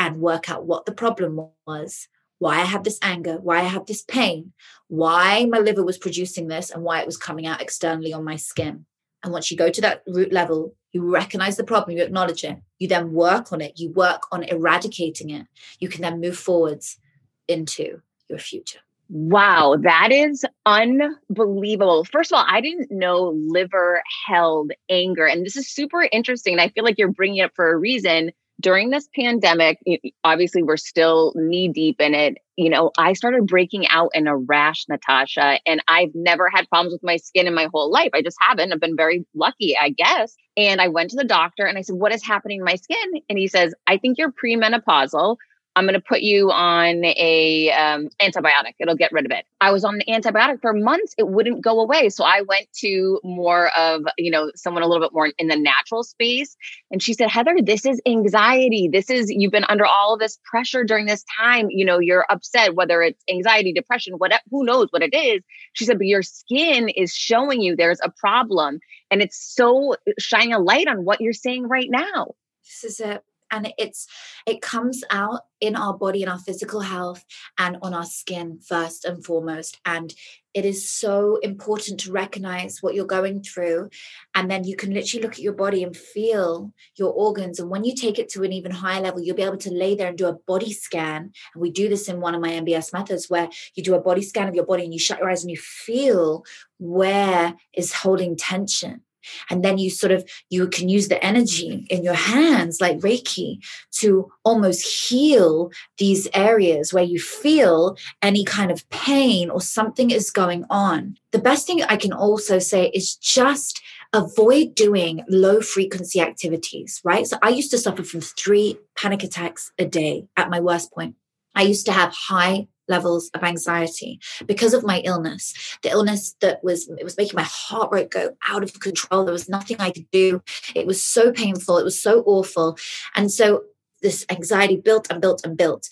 [0.00, 2.08] and work out what the problem was,
[2.38, 4.52] why I have this anger, why I have this pain,
[4.88, 8.36] why my liver was producing this, and why it was coming out externally on my
[8.36, 8.86] skin.
[9.22, 12.56] And once you go to that root level, you recognize the problem, you acknowledge it,
[12.78, 15.46] you then work on it, you work on eradicating it.
[15.80, 16.98] You can then move forwards
[17.46, 18.80] into your future.
[19.10, 22.04] Wow, that is unbelievable.
[22.04, 25.26] First of all, I didn't know liver held anger.
[25.26, 26.54] And this is super interesting.
[26.54, 28.30] And I feel like you're bringing it up for a reason.
[28.60, 29.78] During this pandemic,
[30.22, 32.38] obviously, we're still knee deep in it.
[32.56, 36.92] You know, I started breaking out in a rash, Natasha, and I've never had problems
[36.92, 38.10] with my skin in my whole life.
[38.12, 38.72] I just haven't.
[38.72, 40.36] I've been very lucky, I guess.
[40.56, 43.22] And I went to the doctor and I said, What is happening in my skin?
[43.30, 45.36] And he says, I think you're premenopausal.
[45.76, 48.74] I'm going to put you on a um, antibiotic.
[48.80, 49.44] It'll get rid of it.
[49.60, 51.14] I was on the antibiotic for months.
[51.16, 52.08] It wouldn't go away.
[52.08, 55.56] So I went to more of, you know, someone a little bit more in the
[55.56, 56.56] natural space.
[56.90, 58.88] And she said, Heather, this is anxiety.
[58.92, 61.68] This is, you've been under all of this pressure during this time.
[61.70, 65.40] You know, you're upset, whether it's anxiety, depression, whatever, who knows what it is.
[65.74, 68.80] She said, but your skin is showing you there's a problem.
[69.10, 72.34] And it's so shining a light on what you're saying right now.
[72.64, 74.06] This is it and it's
[74.46, 77.24] it comes out in our body and our physical health
[77.58, 79.78] and on our skin first and foremost.
[79.84, 80.14] And
[80.52, 83.90] it is so important to recognize what you're going through.
[84.34, 87.60] And then you can literally look at your body and feel your organs.
[87.60, 89.94] And when you take it to an even higher level you'll be able to lay
[89.94, 91.32] there and do a body scan.
[91.54, 94.22] And we do this in one of my mbs methods where you do a body
[94.22, 96.44] scan of your body and you shut your eyes and you feel
[96.78, 99.02] where is holding tension
[99.48, 103.58] and then you sort of you can use the energy in your hands like reiki
[103.92, 110.30] to almost heal these areas where you feel any kind of pain or something is
[110.30, 111.16] going on.
[111.32, 113.80] The best thing i can also say is just
[114.12, 117.26] avoid doing low frequency activities right?
[117.26, 121.14] So i used to suffer from three panic attacks a day at my worst point.
[121.54, 125.54] I used to have high levels of anxiety because of my illness.
[125.82, 129.24] The illness that was it was making my heart rate go out of control.
[129.24, 130.42] There was nothing i could do.
[130.74, 131.78] It was so painful.
[131.78, 132.76] It was so awful.
[133.14, 133.62] And so
[134.02, 135.88] this anxiety built and built and built.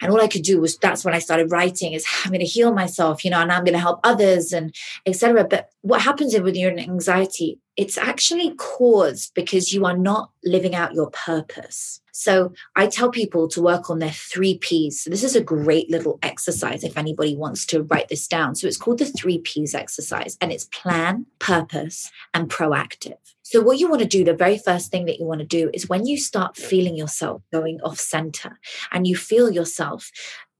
[0.00, 2.46] And all i could do was that's when i started writing is i'm going to
[2.46, 4.74] heal myself you know and i'm going to help others and
[5.06, 10.74] etc but what happens with your anxiety it's actually caused because you are not living
[10.74, 15.02] out your purpose so I tell people to work on their three P's.
[15.02, 18.54] So this is a great little exercise if anybody wants to write this down.
[18.54, 23.16] So it's called the three P's exercise and it's plan, purpose, and proactive.
[23.42, 25.70] So, what you want to do, the very first thing that you want to do
[25.74, 28.58] is when you start feeling yourself going off center
[28.90, 30.10] and you feel yourself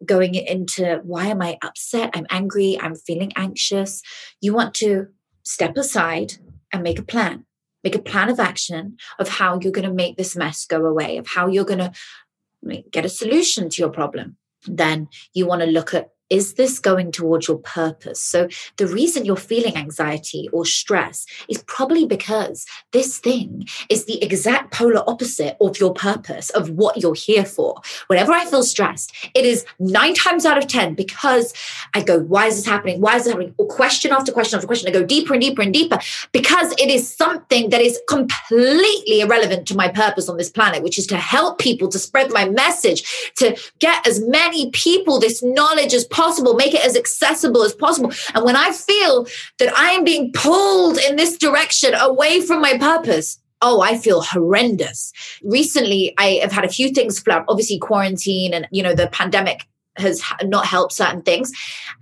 [0.04, 2.10] going into why am I upset?
[2.14, 4.02] I'm angry, I'm feeling anxious.
[4.40, 5.08] You want to
[5.44, 6.34] step aside
[6.72, 7.46] and make a plan
[7.84, 11.18] make a plan of action of how you're going to make this mess go away,
[11.18, 14.36] of how you're going to get a solution to your problem.
[14.66, 18.20] Then you want to look at is this going towards your purpose?
[18.20, 24.22] So, the reason you're feeling anxiety or stress is probably because this thing is the
[24.22, 27.80] exact polar opposite of your purpose, of what you're here for.
[28.06, 31.52] Whenever I feel stressed, it is nine times out of 10 because
[31.92, 33.00] I go, Why is this happening?
[33.00, 33.54] Why is it happening?
[33.58, 34.88] Or question after question after question.
[34.88, 35.98] I go deeper and deeper and deeper
[36.32, 40.98] because it is something that is completely irrelevant to my purpose on this planet, which
[40.98, 45.92] is to help people, to spread my message, to get as many people this knowledge
[45.92, 48.12] as possible, make it as accessible as possible.
[48.34, 49.26] And when I feel
[49.58, 54.22] that I am being pulled in this direction away from my purpose, oh, I feel
[54.22, 55.12] horrendous.
[55.42, 57.44] Recently, I have had a few things flood.
[57.48, 61.52] Obviously, quarantine and you know the pandemic has not helped certain things.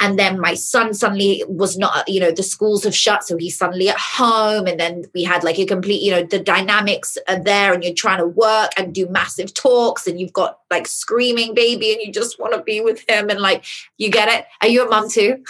[0.00, 3.56] And then my son suddenly was not you know the schools have shut so he's
[3.56, 4.66] suddenly at home.
[4.66, 7.94] And then we had like a complete you know the dynamics are there and you're
[7.94, 12.12] trying to work and do massive talks and you've got like screaming baby and you
[12.12, 13.64] just want to be with him and like
[13.98, 14.46] you get it?
[14.60, 15.42] Are you a mom too?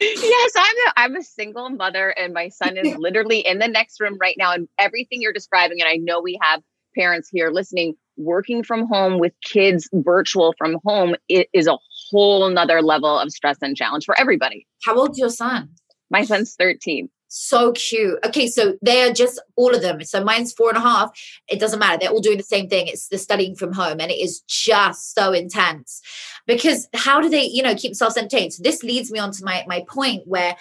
[0.00, 4.00] Yes, I'm a, I'm a single mother, and my son is literally in the next
[4.00, 4.52] room right now.
[4.52, 6.62] And everything you're describing, and I know we have
[6.94, 11.78] parents here listening, working from home with kids virtual from home it is a
[12.10, 14.66] whole nother level of stress and challenge for everybody.
[14.84, 15.70] How old's your son?
[16.10, 17.08] My son's 13.
[17.28, 18.18] So cute.
[18.24, 20.02] Okay, so they are just all of them.
[20.02, 21.10] So mine's four and a half.
[21.46, 21.98] It doesn't matter.
[22.00, 22.86] They're all doing the same thing.
[22.86, 26.00] It's the studying from home, and it is just so intense.
[26.46, 28.54] Because how do they, you know, keep themselves entertained?
[28.54, 30.56] So this leads me on to my my point where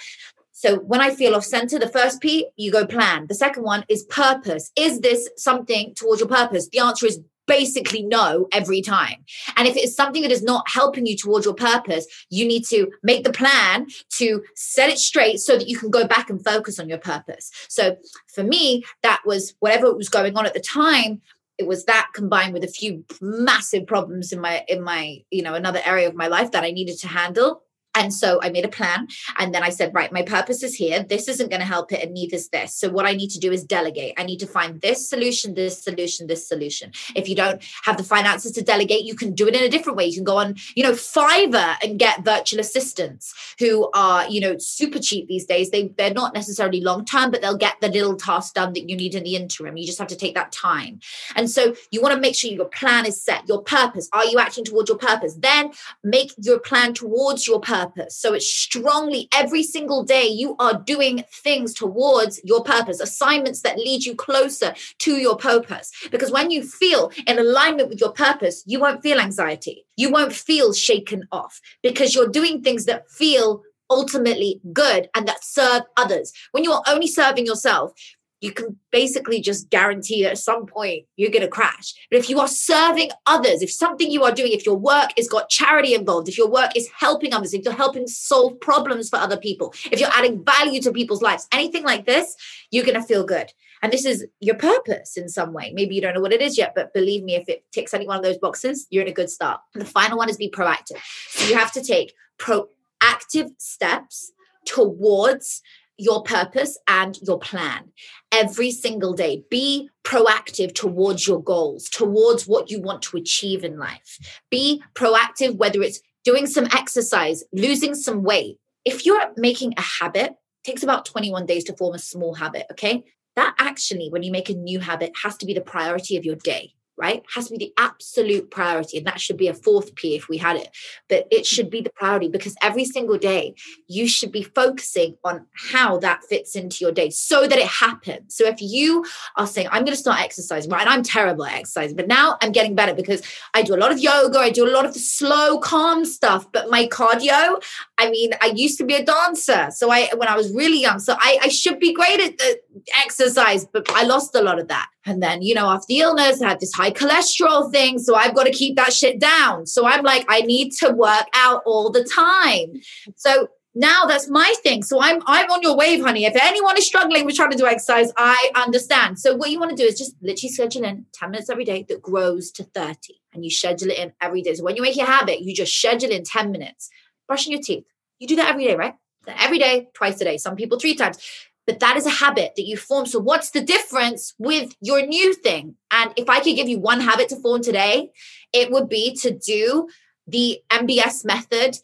[0.57, 3.27] So when I feel off center, the first P, you go plan.
[3.27, 4.71] The second one is purpose.
[4.75, 6.67] Is this something towards your purpose?
[6.69, 9.23] The answer is basically no every time.
[9.55, 12.91] And if it's something that is not helping you towards your purpose, you need to
[13.03, 16.79] make the plan to set it straight so that you can go back and focus
[16.79, 17.51] on your purpose.
[17.69, 17.95] So
[18.33, 21.21] for me, that was whatever was going on at the time
[21.59, 25.55] it was that combined with a few massive problems in my in my you know
[25.55, 27.63] another area of my life that i needed to handle
[27.97, 29.07] and so I made a plan.
[29.37, 31.03] And then I said, right, my purpose is here.
[31.03, 32.75] This isn't going to help it, and neither is this.
[32.75, 34.13] So what I need to do is delegate.
[34.17, 36.91] I need to find this solution, this solution, this solution.
[37.15, 39.97] If you don't have the finances to delegate, you can do it in a different
[39.97, 40.05] way.
[40.05, 44.57] You can go on, you know, Fiverr and get virtual assistants who are, you know,
[44.59, 45.71] super cheap these days.
[45.71, 48.95] They they're not necessarily long term, but they'll get the little task done that you
[48.95, 49.77] need in the interim.
[49.77, 50.99] You just have to take that time.
[51.35, 54.07] And so you want to make sure your plan is set, your purpose.
[54.13, 55.35] Are you acting towards your purpose?
[55.35, 55.71] Then
[56.03, 58.17] make your plan towards your purpose purpose.
[58.17, 63.77] So it's strongly every single day you are doing things towards your purpose, assignments that
[63.77, 65.91] lead you closer to your purpose.
[66.11, 69.85] Because when you feel in alignment with your purpose, you won't feel anxiety.
[69.95, 75.43] You won't feel shaken off because you're doing things that feel ultimately good and that
[75.43, 76.33] serve others.
[76.51, 77.93] When you are only serving yourself,
[78.39, 81.93] you can basically just guarantee that at some point you're going to crash.
[82.11, 85.27] But if you are serving others, if something you are doing, if your work has
[85.27, 89.17] got charity involved, if your work is helping others, if you're helping solve problems for
[89.17, 92.35] other people, if you're adding value to people's lives, anything like this,
[92.69, 93.51] you're going to feel good.
[93.81, 95.71] And this is your purpose in some way.
[95.73, 98.07] Maybe you don't know what it is yet, but believe me, if it ticks any
[98.07, 99.61] one of those boxes, you're in a good start.
[99.73, 100.99] And the final one is be proactive.
[101.29, 104.31] So you have to take proactive steps
[104.65, 105.61] towards
[105.97, 107.91] your purpose and your plan
[108.31, 109.43] every single day.
[109.49, 114.19] Be proactive towards your goals, towards what you want to achieve in life.
[114.49, 118.59] Be proactive, whether it's doing some exercise, losing some weight.
[118.85, 123.03] If you're making a habit, takes about 21 days to form a small habit, okay?
[123.35, 126.35] That actually, when you make a new habit, has to be the priority of your
[126.35, 130.15] day right has to be the absolute priority and that should be a fourth p
[130.15, 130.69] if we had it.
[131.09, 133.55] But it should be the priority because every single day
[133.87, 138.35] you should be focusing on how that fits into your day so that it happens.
[138.35, 141.53] So if you are saying i'm going to start exercising right and i'm terrible at
[141.53, 143.21] exercising but now i'm getting better because
[143.53, 146.51] i do a lot of yoga i do a lot of the slow calm stuff
[146.51, 147.61] but my cardio
[147.97, 150.99] i mean i used to be a dancer so i when i was really young
[150.99, 152.59] so i, I should be great at the
[153.03, 156.41] exercise but i lost a lot of that and then, you know, after the illness,
[156.41, 157.97] I had this high cholesterol thing.
[157.97, 159.65] So I've got to keep that shit down.
[159.65, 162.81] So I'm like, I need to work out all the time.
[163.15, 164.83] So now that's my thing.
[164.83, 166.25] So I'm I'm on your wave, honey.
[166.25, 169.17] If anyone is struggling with trying to do exercise, I understand.
[169.19, 171.85] So what you want to do is just literally schedule in 10 minutes every day
[171.87, 172.97] that grows to 30.
[173.33, 174.55] And you schedule it in every day.
[174.55, 176.89] So when you make your habit, you just schedule in 10 minutes.
[177.27, 177.85] Brushing your teeth.
[178.19, 178.95] You do that every day, right?
[179.27, 180.37] Every day, twice a day.
[180.37, 181.19] Some people three times
[181.67, 183.05] but that is a habit that you form.
[183.05, 185.75] So, what's the difference with your new thing?
[185.91, 188.09] And if I could give you one habit to form today,
[188.53, 189.89] it would be to do
[190.25, 191.77] the MBS method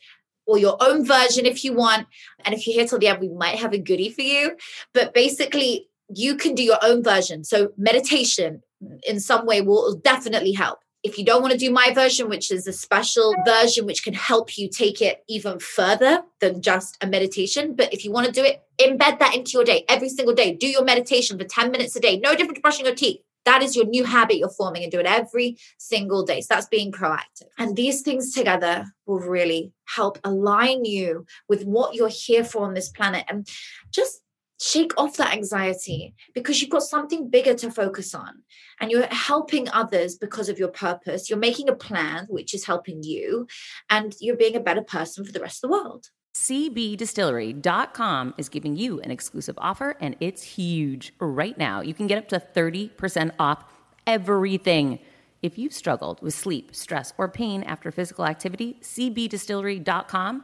[0.47, 2.07] or your own version if you want.
[2.45, 4.55] And if you're here till the end, we might have a goodie for you.
[4.93, 7.43] But basically, you can do your own version.
[7.43, 8.63] So, meditation
[9.05, 10.79] in some way will definitely help.
[11.03, 14.13] If you don't want to do my version, which is a special version which can
[14.13, 18.31] help you take it even further than just a meditation, but if you want to
[18.31, 20.53] do it, embed that into your day every single day.
[20.53, 23.19] Do your meditation for 10 minutes a day, no different to brushing your teeth.
[23.45, 26.41] That is your new habit you're forming and do it every single day.
[26.41, 27.49] So that's being proactive.
[27.57, 32.73] And these things together will really help align you with what you're here for on
[32.73, 33.25] this planet.
[33.27, 33.47] And
[33.91, 34.22] just
[34.63, 38.43] shake off that anxiety because you've got something bigger to focus on
[38.79, 41.29] and you're helping others because of your purpose.
[41.29, 43.47] You're making a plan which is helping you
[43.89, 46.07] and you're being a better person for the rest of the world.
[46.35, 51.13] CBDistillery.com is giving you an exclusive offer and it's huge.
[51.19, 53.65] Right now, you can get up to 30% off
[54.07, 54.99] everything.
[55.41, 60.43] If you've struggled with sleep, stress, or pain after physical activity, CBDistillery.com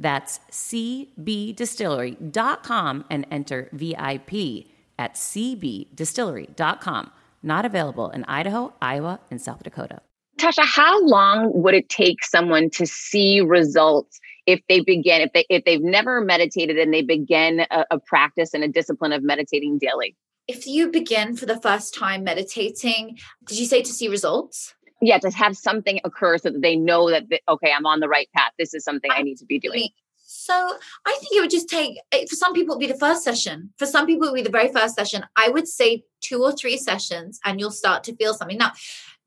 [0.00, 4.66] That's cbdistillery.com and enter VIP
[4.98, 7.12] at cbdistillery.com.
[7.42, 10.02] Not available in Idaho, Iowa, and South Dakota.
[10.38, 15.44] Tasha, how long would it take someone to see results if they begin, if they
[15.50, 19.78] if they've never meditated and they begin a, a practice and a discipline of meditating
[19.78, 20.16] daily?
[20.50, 24.74] if you begin for the first time meditating, did you say to see results?
[25.00, 28.28] Yeah, to have something occur so that they know that, okay, I'm on the right
[28.34, 28.52] path.
[28.58, 29.88] This is something I need to be doing.
[30.32, 30.54] So
[31.06, 31.98] I think it would just take,
[32.28, 33.72] for some people, it would be the first session.
[33.78, 35.24] For some people, it would be the very first session.
[35.36, 38.58] I would say two or three sessions and you'll start to feel something.
[38.58, 38.72] Now,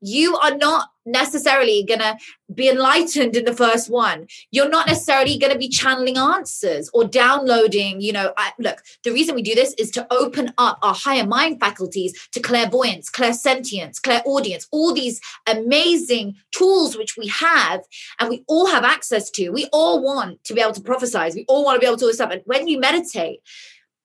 [0.04, 2.16] you are not necessarily going to
[2.54, 4.26] be enlightened in the first one.
[4.50, 9.12] You're not necessarily going to be channeling answers or downloading, you know, I, look, the
[9.12, 14.00] reason we do this is to open up our higher mind faculties to clairvoyance, clairsentience,
[14.00, 17.80] clairaudience, all these amazing tools which we have
[18.20, 19.50] and we all have access to.
[19.50, 21.34] We all want to be able to prophesize.
[21.34, 22.30] We all want to be able to do stuff.
[22.30, 23.40] And when you meditate,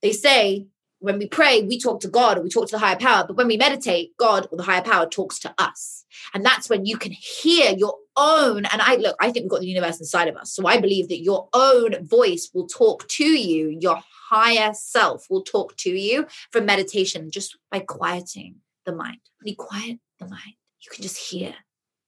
[0.01, 0.67] they say
[0.99, 3.25] when we pray, we talk to God or we talk to the higher power.
[3.25, 6.05] But when we meditate, God or the higher power talks to us.
[6.33, 8.65] And that's when you can hear your own.
[8.65, 10.53] And I look, I think we've got the universe inside of us.
[10.53, 15.43] So I believe that your own voice will talk to you, your higher self will
[15.43, 19.19] talk to you from meditation just by quieting the mind.
[19.39, 21.55] When you quiet the mind, you can just hear,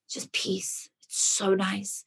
[0.10, 0.89] just peace.
[1.06, 2.04] It's so nice.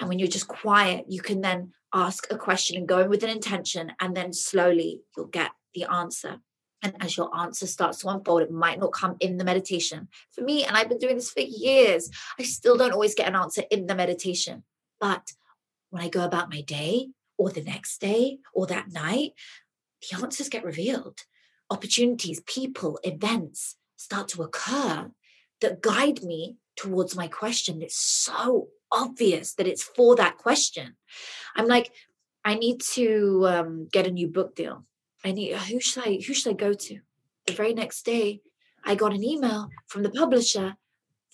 [0.00, 3.22] And when you're just quiet, you can then ask a question and go in with
[3.22, 6.40] an intention, and then slowly you'll get the answer.
[6.82, 10.08] And as your answer starts to unfold, it might not come in the meditation.
[10.30, 13.36] For me, and I've been doing this for years, I still don't always get an
[13.36, 14.64] answer in the meditation.
[15.00, 15.32] But
[15.90, 19.32] when I go about my day or the next day or that night,
[20.02, 21.20] the answers get revealed.
[21.70, 25.12] Opportunities, people, events start to occur
[25.60, 27.82] that guide me towards my question.
[27.82, 30.96] It's so obvious that it's for that question.
[31.54, 31.92] I'm like,
[32.44, 34.84] I need to um, get a new book deal.
[35.24, 36.98] I need who should I who should I go to?
[37.46, 38.40] The very next day,
[38.84, 40.76] I got an email from the publisher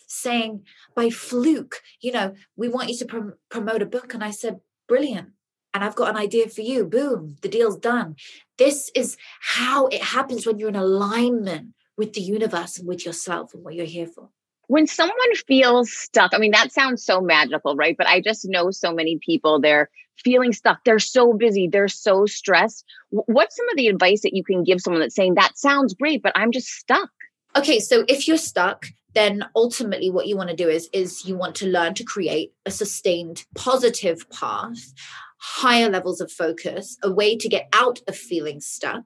[0.07, 0.65] saying
[0.95, 4.61] by fluke, you know, we want you to prom- promote a book, and I said,
[4.87, 5.31] brilliant.
[5.75, 6.87] And I've got an idea for you.
[6.87, 8.17] Boom, the deal's done.
[8.57, 13.53] This is how it happens when you're in alignment with the universe and with yourself
[13.53, 14.31] and what you're here for
[14.69, 17.97] when someone feels stuck, I mean, that sounds so magical, right?
[17.97, 19.91] But I just know so many people, they're
[20.23, 20.85] feeling stuck.
[20.85, 21.69] They're so busy.
[21.69, 22.85] They're so stressed.
[23.11, 26.23] What's some of the advice that you can give someone that's saying, that sounds great,
[26.23, 27.11] but I'm just stuck?
[27.57, 31.35] Okay, so if you're stuck, then ultimately what you want to do is is you
[31.35, 34.93] want to learn to create a sustained positive path
[35.41, 39.05] higher levels of focus a way to get out of feeling stuck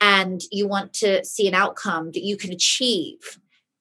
[0.00, 3.38] and you want to see an outcome that you can achieve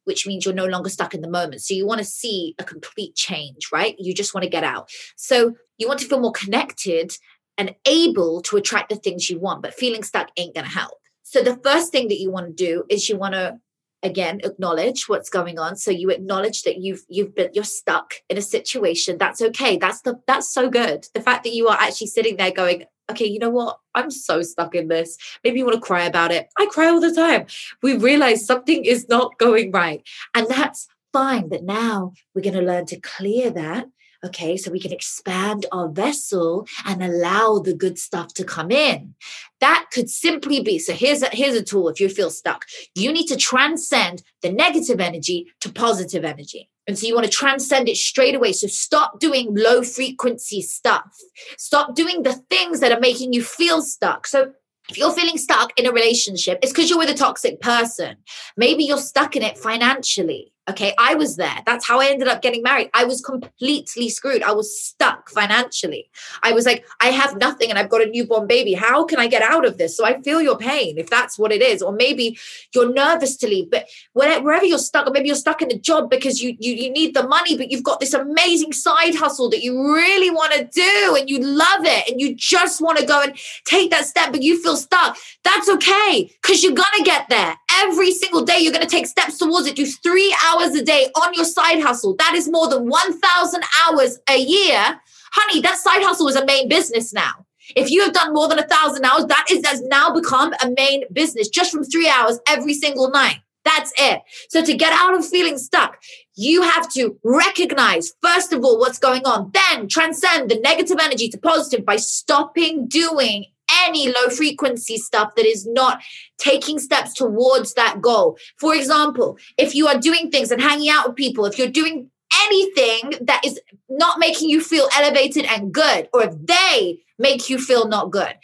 [0.10, 1.62] which means you're no longer stuck in the moment.
[1.62, 3.96] So you want to see a complete change, right?
[4.00, 4.90] You just want to get out.
[5.16, 7.16] So you want to feel more connected
[7.60, 10.98] and able to attract the things you want, but feeling stuck ain't going to help.
[11.22, 13.60] So the first thing that you want to do is you want to
[14.02, 18.38] again acknowledge what's going on so you acknowledge that you've you've been you're stuck in
[18.38, 22.08] a situation that's okay that's the that's so good the fact that you are actually
[22.08, 23.80] sitting there going okay, you know what?
[23.96, 25.18] I'm so stuck in this.
[25.44, 26.48] Maybe you want to cry about it.
[26.58, 27.46] I cry all the time.
[27.82, 30.02] We realize something is not going right.
[30.34, 31.50] And that's fine.
[31.50, 33.88] But now we're going to learn to clear that.
[34.26, 39.16] Okay, so we can expand our vessel and allow the good stuff to come in.
[39.62, 40.94] That could simply be so.
[40.94, 42.66] Here's a, here's a tool if you feel stuck.
[42.96, 46.70] You need to transcend the negative energy to positive energy.
[46.86, 48.52] And so you want to transcend it straight away.
[48.52, 51.16] So stop doing low frequency stuff.
[51.58, 54.28] Stop doing the things that are making you feel stuck.
[54.28, 54.52] So
[54.90, 58.18] if you're feeling stuck in a relationship, it's because you're with a toxic person.
[58.58, 60.52] Maybe you're stuck in it financially.
[60.70, 61.58] Okay, I was there.
[61.66, 62.92] That's how I ended up getting married.
[62.94, 64.44] I was completely screwed.
[64.44, 66.10] I was stuck financially.
[66.44, 68.74] I was like, I have nothing and I've got a newborn baby.
[68.74, 69.98] How can I get out of this?
[69.98, 71.82] So I feel your pain if that's what it is.
[71.82, 72.38] Or maybe
[72.76, 76.10] you're nervous to leave, but wherever you're stuck, or maybe you're stuck in a job
[76.10, 79.64] because you, you, you need the money, but you've got this amazing side hustle that
[79.64, 83.22] you really want to do and you love it and you just want to go
[83.22, 83.34] and
[83.66, 85.18] take that step, but you feel stuck.
[85.44, 87.56] That's okay because you're going to get there.
[87.82, 89.76] Every single day, you're going to take steps towards it.
[89.76, 93.64] Do three hours hours a day on your side hustle, that is more than 1,000
[93.86, 95.00] hours a year.
[95.32, 97.46] Honey, that side hustle is a main business now.
[97.76, 100.72] If you have done more than a thousand hours, that is has now become a
[100.76, 103.38] main business just from three hours every single night.
[103.64, 104.22] That's it.
[104.50, 106.02] So to get out of feeling stuck,
[106.36, 111.30] you have to recognize, first of all, what's going on, then transcend the negative energy
[111.30, 113.46] to positive by stopping doing
[113.86, 116.02] any low frequency stuff that is not
[116.38, 118.38] taking steps towards that goal.
[118.58, 122.10] For example, if you are doing things and hanging out with people, if you're doing
[122.44, 123.60] anything that is
[123.90, 128.36] not making you feel elevated and good, or if they make you feel not good,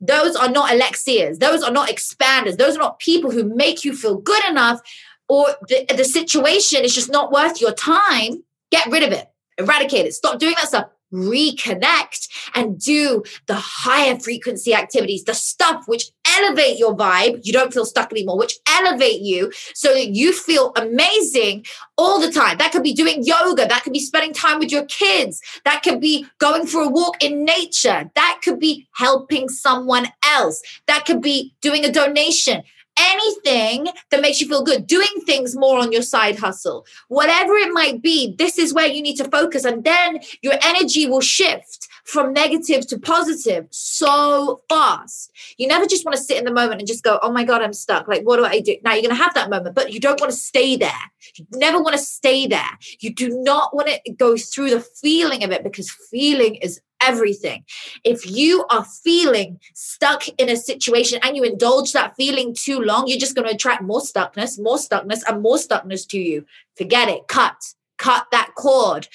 [0.00, 1.38] those are not elixirs.
[1.38, 2.56] Those are not expanders.
[2.56, 4.80] Those are not people who make you feel good enough,
[5.28, 8.42] or the, the situation is just not worth your time.
[8.70, 14.18] Get rid of it, eradicate it, stop doing that stuff reconnect and do the higher
[14.18, 19.20] frequency activities, the stuff which elevate your vibe, you don't feel stuck anymore, which elevate
[19.20, 21.64] you so that you feel amazing
[21.98, 22.58] all the time.
[22.58, 26.00] That could be doing yoga, that could be spending time with your kids, that could
[26.00, 31.20] be going for a walk in nature, that could be helping someone else, that could
[31.20, 32.62] be doing a donation
[33.02, 37.72] anything that makes you feel good, doing things more on your side hustle, whatever it
[37.72, 39.64] might be, this is where you need to focus.
[39.64, 45.30] And then your energy will shift from negative to positive so fast.
[45.56, 47.62] You never just want to sit in the moment and just go, oh my God,
[47.62, 48.08] I'm stuck.
[48.08, 48.76] Like, what do I do?
[48.82, 50.90] Now you're going to have that moment, but you don't want to stay there.
[51.36, 52.78] You never want to stay there.
[53.00, 57.64] You do not want to go through the feeling of it because feeling is everything.
[58.04, 63.06] If you are feeling stuck in a situation and you indulge that feeling too long,
[63.06, 66.44] you're just going to attract more stuckness, more stuckness, and more stuckness to you.
[66.76, 67.28] Forget it.
[67.28, 67.56] Cut.
[67.98, 69.08] Cut that cord.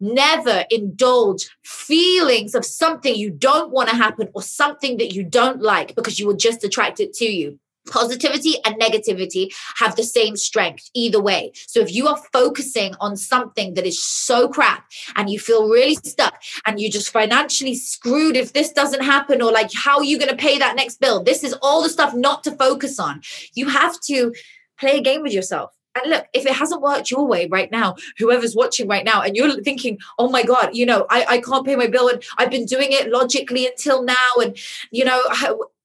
[0.00, 5.62] Never indulge feelings of something you don't want to happen or something that you don't
[5.62, 10.36] like because you will just attract it to you positivity and negativity have the same
[10.36, 11.52] strength either way.
[11.54, 15.96] So if you are focusing on something that is so crap and you feel really
[15.96, 20.18] stuck and you're just financially screwed if this doesn't happen or like how are you
[20.18, 21.22] going to pay that next bill?
[21.22, 23.22] This is all the stuff not to focus on.
[23.54, 24.32] You have to
[24.78, 25.72] play a game with yourself.
[25.94, 29.36] And look, if it hasn't worked your way right now, whoever's watching right now, and
[29.36, 32.50] you're thinking, oh my God, you know, I, I can't pay my bill and I've
[32.50, 34.14] been doing it logically until now.
[34.40, 34.56] And,
[34.90, 35.22] you know,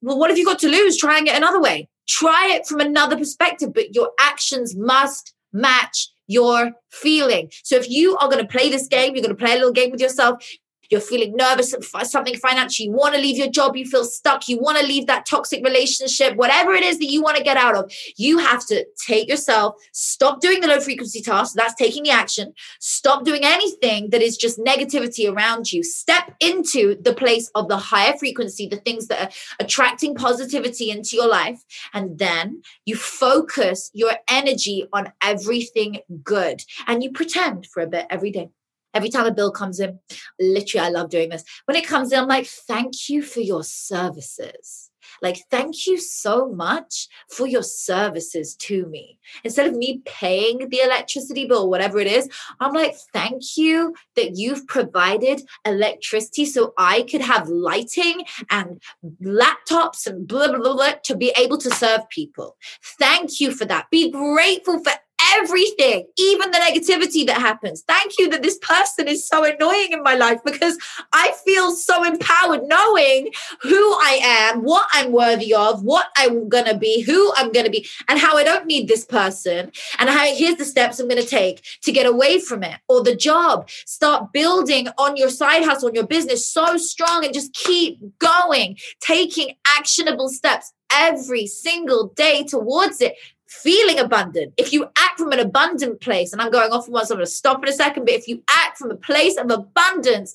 [0.02, 1.90] well, what have you got to lose trying it another way?
[2.08, 7.52] Try it from another perspective, but your actions must match your feeling.
[7.64, 9.72] So if you are going to play this game, you're going to play a little
[9.72, 10.46] game with yourself,
[10.90, 14.48] you're feeling nervous about something financially, you want to leave your job, you feel stuck,
[14.48, 17.58] you want to leave that toxic relationship, whatever it is that you want to get
[17.58, 21.56] out of, you have to take yourself, stop doing the low frequency tasks.
[21.56, 22.54] That's taking the action.
[22.80, 25.84] Stop doing anything that is just negativity around you.
[25.84, 29.30] Step into the place of the higher frequency, the things that are
[29.60, 31.62] attracting positivity into your life.
[31.94, 38.08] And then you focus your energy on everything good and you pretend for a bit
[38.10, 38.50] every day.
[38.94, 40.00] Every time a bill comes in,
[40.40, 41.44] literally, I love doing this.
[41.66, 44.90] When it comes in, I'm like, thank you for your services.
[45.22, 49.20] Like, thank you so much for your services to me.
[49.44, 52.30] Instead of me paying the electricity bill, whatever it is,
[52.60, 58.82] I'm like, thank you that you've provided electricity so I could have lighting and
[59.24, 62.58] laptops and blah, blah, blah, blah to be able to serve people.
[63.00, 63.90] Thank you for that.
[63.92, 64.94] Be grateful for
[65.36, 67.84] everything, even the negativity that happens.
[67.88, 70.78] Thank you that this person is so annoying in my life because
[71.14, 76.66] I feel so empowered knowing who I am, what I'm worthy of, what I'm going
[76.66, 79.72] to be, who I'm going to be, and how I don't need this person.
[80.00, 83.04] And how here's the steps I'm going to take to get away from it or
[83.04, 83.70] the job.
[83.70, 88.78] Start building on your side hustle, on your business so strong and just keep going,
[89.00, 93.16] taking actionable steps every single day towards it
[93.48, 97.06] feeling abundant, if you act from an abundant place, and I'm going off on one,
[97.06, 99.38] so I'm going to stop in a second, but if you act from a place
[99.38, 100.34] of abundance,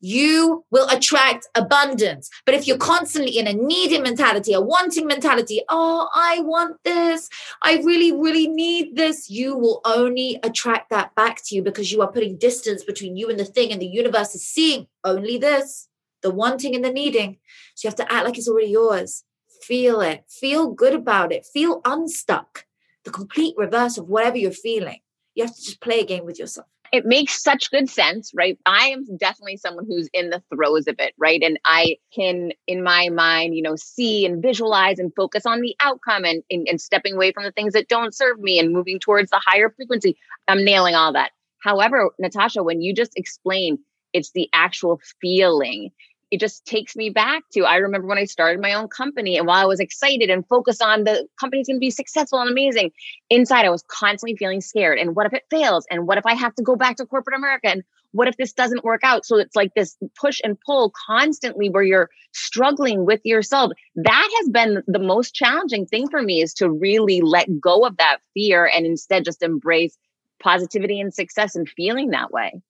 [0.00, 2.28] you will attract abundance.
[2.44, 7.30] But if you're constantly in a needing mentality, a wanting mentality, oh, I want this,
[7.62, 12.02] I really, really need this, you will only attract that back to you because you
[12.02, 15.88] are putting distance between you and the thing, and the universe is seeing only this
[16.24, 17.38] the wanting and the needing.
[17.74, 19.24] So you have to act like it's already yours
[19.62, 22.64] feel it, feel good about it, feel unstuck.
[23.04, 25.00] The complete reverse of whatever you're feeling.
[25.34, 26.66] You have to just play a game with yourself.
[26.92, 28.56] It makes such good sense, right?
[28.66, 31.42] I am definitely someone who's in the throes of it, right?
[31.42, 35.74] And I can, in my mind, you know, see and visualize and focus on the
[35.80, 39.00] outcome and, and, and stepping away from the things that don't serve me and moving
[39.00, 40.16] towards the higher frequency.
[40.46, 41.32] I'm nailing all that.
[41.62, 43.78] However, Natasha, when you just explain
[44.12, 45.90] it's the actual feeling
[46.34, 49.46] it just takes me back to I remember when I started my own company and
[49.46, 52.90] while I was excited and focused on the company's going to be successful and amazing,
[53.30, 54.98] inside I was constantly feeling scared.
[54.98, 55.86] And what if it fails?
[55.92, 57.68] And what if I have to go back to corporate America?
[57.68, 59.24] And what if this doesn't work out?
[59.24, 63.70] So it's like this push and pull constantly where you're struggling with yourself.
[63.94, 67.96] That has been the most challenging thing for me is to really let go of
[67.98, 69.96] that fear and instead just embrace
[70.42, 72.60] positivity and success and feeling that way.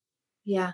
[0.44, 0.72] Yeah.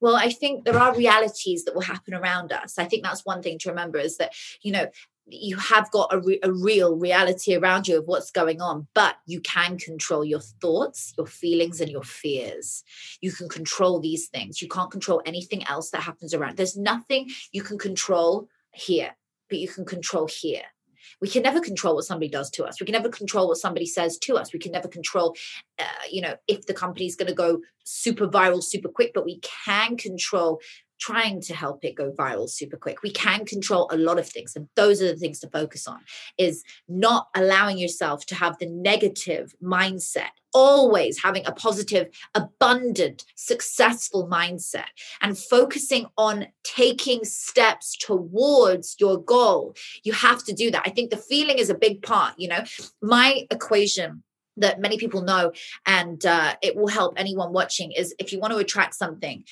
[0.00, 2.78] Well, I think there are realities that will happen around us.
[2.78, 4.32] I think that's one thing to remember is that,
[4.62, 4.88] you know,
[5.26, 9.16] you have got a, re- a, real reality around you of what's going on, but
[9.26, 12.82] you can control your thoughts, your feelings, and your fears.
[13.20, 14.60] You can control these things.
[14.60, 16.56] You can't control anything else that happens around.
[16.56, 19.16] There's nothing you can control here,
[19.48, 20.64] but you can control here.
[21.20, 22.80] We can never control what somebody does to us.
[22.80, 24.52] We can never control what somebody says to us.
[24.52, 25.36] We can never control,
[25.78, 29.24] uh, you know, if the company is going to go super viral super quick, but
[29.24, 30.60] we can control
[31.00, 33.02] trying to help it go viral super quick.
[33.02, 34.54] We can control a lot of things.
[34.54, 36.00] And those are the things to focus on
[36.38, 44.28] is not allowing yourself to have the negative mindset always having a positive, abundant, successful
[44.28, 44.86] mindset
[45.20, 49.74] and focusing on taking steps towards your goal.
[50.02, 50.82] You have to do that.
[50.84, 52.34] I think the feeling is a big part.
[52.36, 52.64] You know,
[53.00, 54.22] my equation
[54.56, 55.52] that many people know
[55.86, 59.44] and uh, it will help anyone watching is if you want to attract something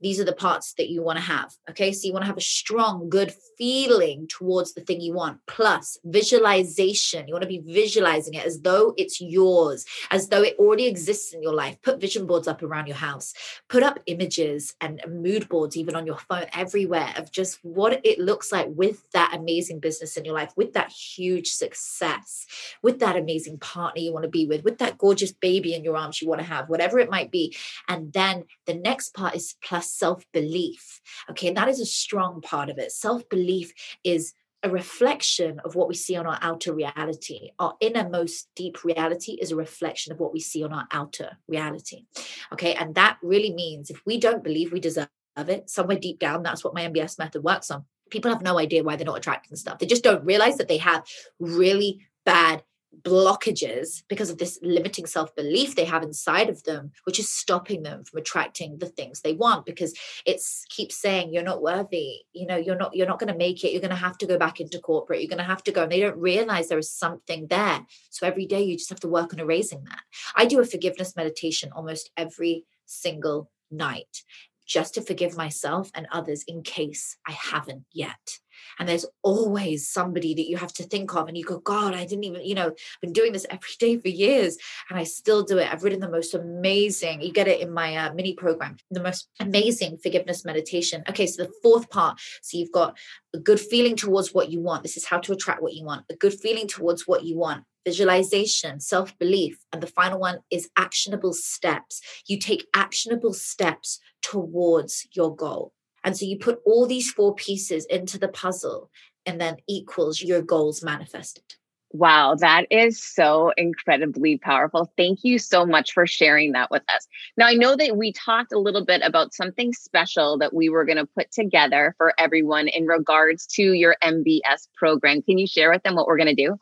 [0.00, 1.54] these are the parts that you want to have.
[1.68, 1.92] Okay.
[1.92, 5.98] So you want to have a strong, good feeling towards the thing you want, plus
[6.04, 7.28] visualization.
[7.28, 11.32] You want to be visualizing it as though it's yours, as though it already exists
[11.32, 11.76] in your life.
[11.82, 13.34] Put vision boards up around your house,
[13.68, 18.18] put up images and mood boards, even on your phone, everywhere of just what it
[18.18, 22.46] looks like with that amazing business in your life, with that huge success,
[22.82, 25.96] with that amazing partner you want to be with, with that gorgeous baby in your
[25.96, 27.54] arms you want to have, whatever it might be.
[27.88, 31.00] And then the next part is plus self belief.
[31.30, 32.92] Okay, that is a strong part of it.
[32.92, 33.72] Self belief
[34.04, 37.50] is a reflection of what we see on our outer reality.
[37.58, 42.04] Our innermost deep reality is a reflection of what we see on our outer reality.
[42.52, 46.42] Okay, and that really means if we don't believe we deserve it, somewhere deep down,
[46.42, 47.84] that's what my MBS method works on.
[48.10, 49.78] People have no idea why they're not attracting stuff.
[49.78, 51.04] They just don't realize that they have
[51.38, 52.62] really bad
[53.02, 57.82] blockages because of this limiting self belief they have inside of them, which is stopping
[57.82, 59.94] them from attracting the things they want because
[60.26, 62.20] it keeps saying you're not worthy.
[62.32, 63.72] You know, you're not you're not going to make it.
[63.72, 65.20] You're going to have to go back into corporate.
[65.20, 67.86] You're going to have to go, and they don't realize there is something there.
[68.10, 70.00] So every day you just have to work on erasing that.
[70.36, 74.24] I do a forgiveness meditation almost every single night
[74.66, 78.38] just to forgive myself and others in case I haven't yet.
[78.78, 82.04] And there's always somebody that you have to think of, and you go, God, I
[82.04, 84.56] didn't even, you know, I've been doing this every day for years,
[84.88, 85.72] and I still do it.
[85.72, 89.28] I've written the most amazing, you get it in my uh, mini program, the most
[89.40, 91.02] amazing forgiveness meditation.
[91.08, 92.96] Okay, so the fourth part, so you've got
[93.34, 94.82] a good feeling towards what you want.
[94.82, 97.64] This is how to attract what you want, a good feeling towards what you want
[97.84, 99.58] visualization, self belief.
[99.72, 102.00] And the final one is actionable steps.
[102.26, 105.72] You take actionable steps towards your goal.
[106.04, 108.90] And so you put all these four pieces into the puzzle
[109.26, 111.44] and then equals your goals manifested.
[111.92, 114.92] Wow, that is so incredibly powerful.
[114.96, 117.08] Thank you so much for sharing that with us.
[117.36, 120.84] Now, I know that we talked a little bit about something special that we were
[120.84, 125.20] going to put together for everyone in regards to your MBS program.
[125.22, 126.56] Can you share with them what we're going to do?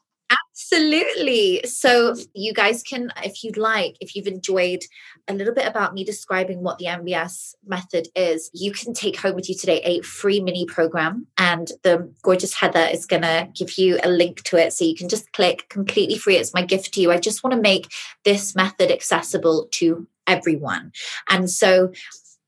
[0.60, 1.62] Absolutely.
[1.66, 4.82] So, you guys can, if you'd like, if you've enjoyed
[5.28, 9.36] a little bit about me describing what the MBS method is, you can take home
[9.36, 11.28] with you today a free mini program.
[11.38, 14.72] And the gorgeous Heather is going to give you a link to it.
[14.72, 16.36] So, you can just click completely free.
[16.36, 17.12] It's my gift to you.
[17.12, 17.86] I just want to make
[18.24, 20.90] this method accessible to everyone.
[21.30, 21.92] And so,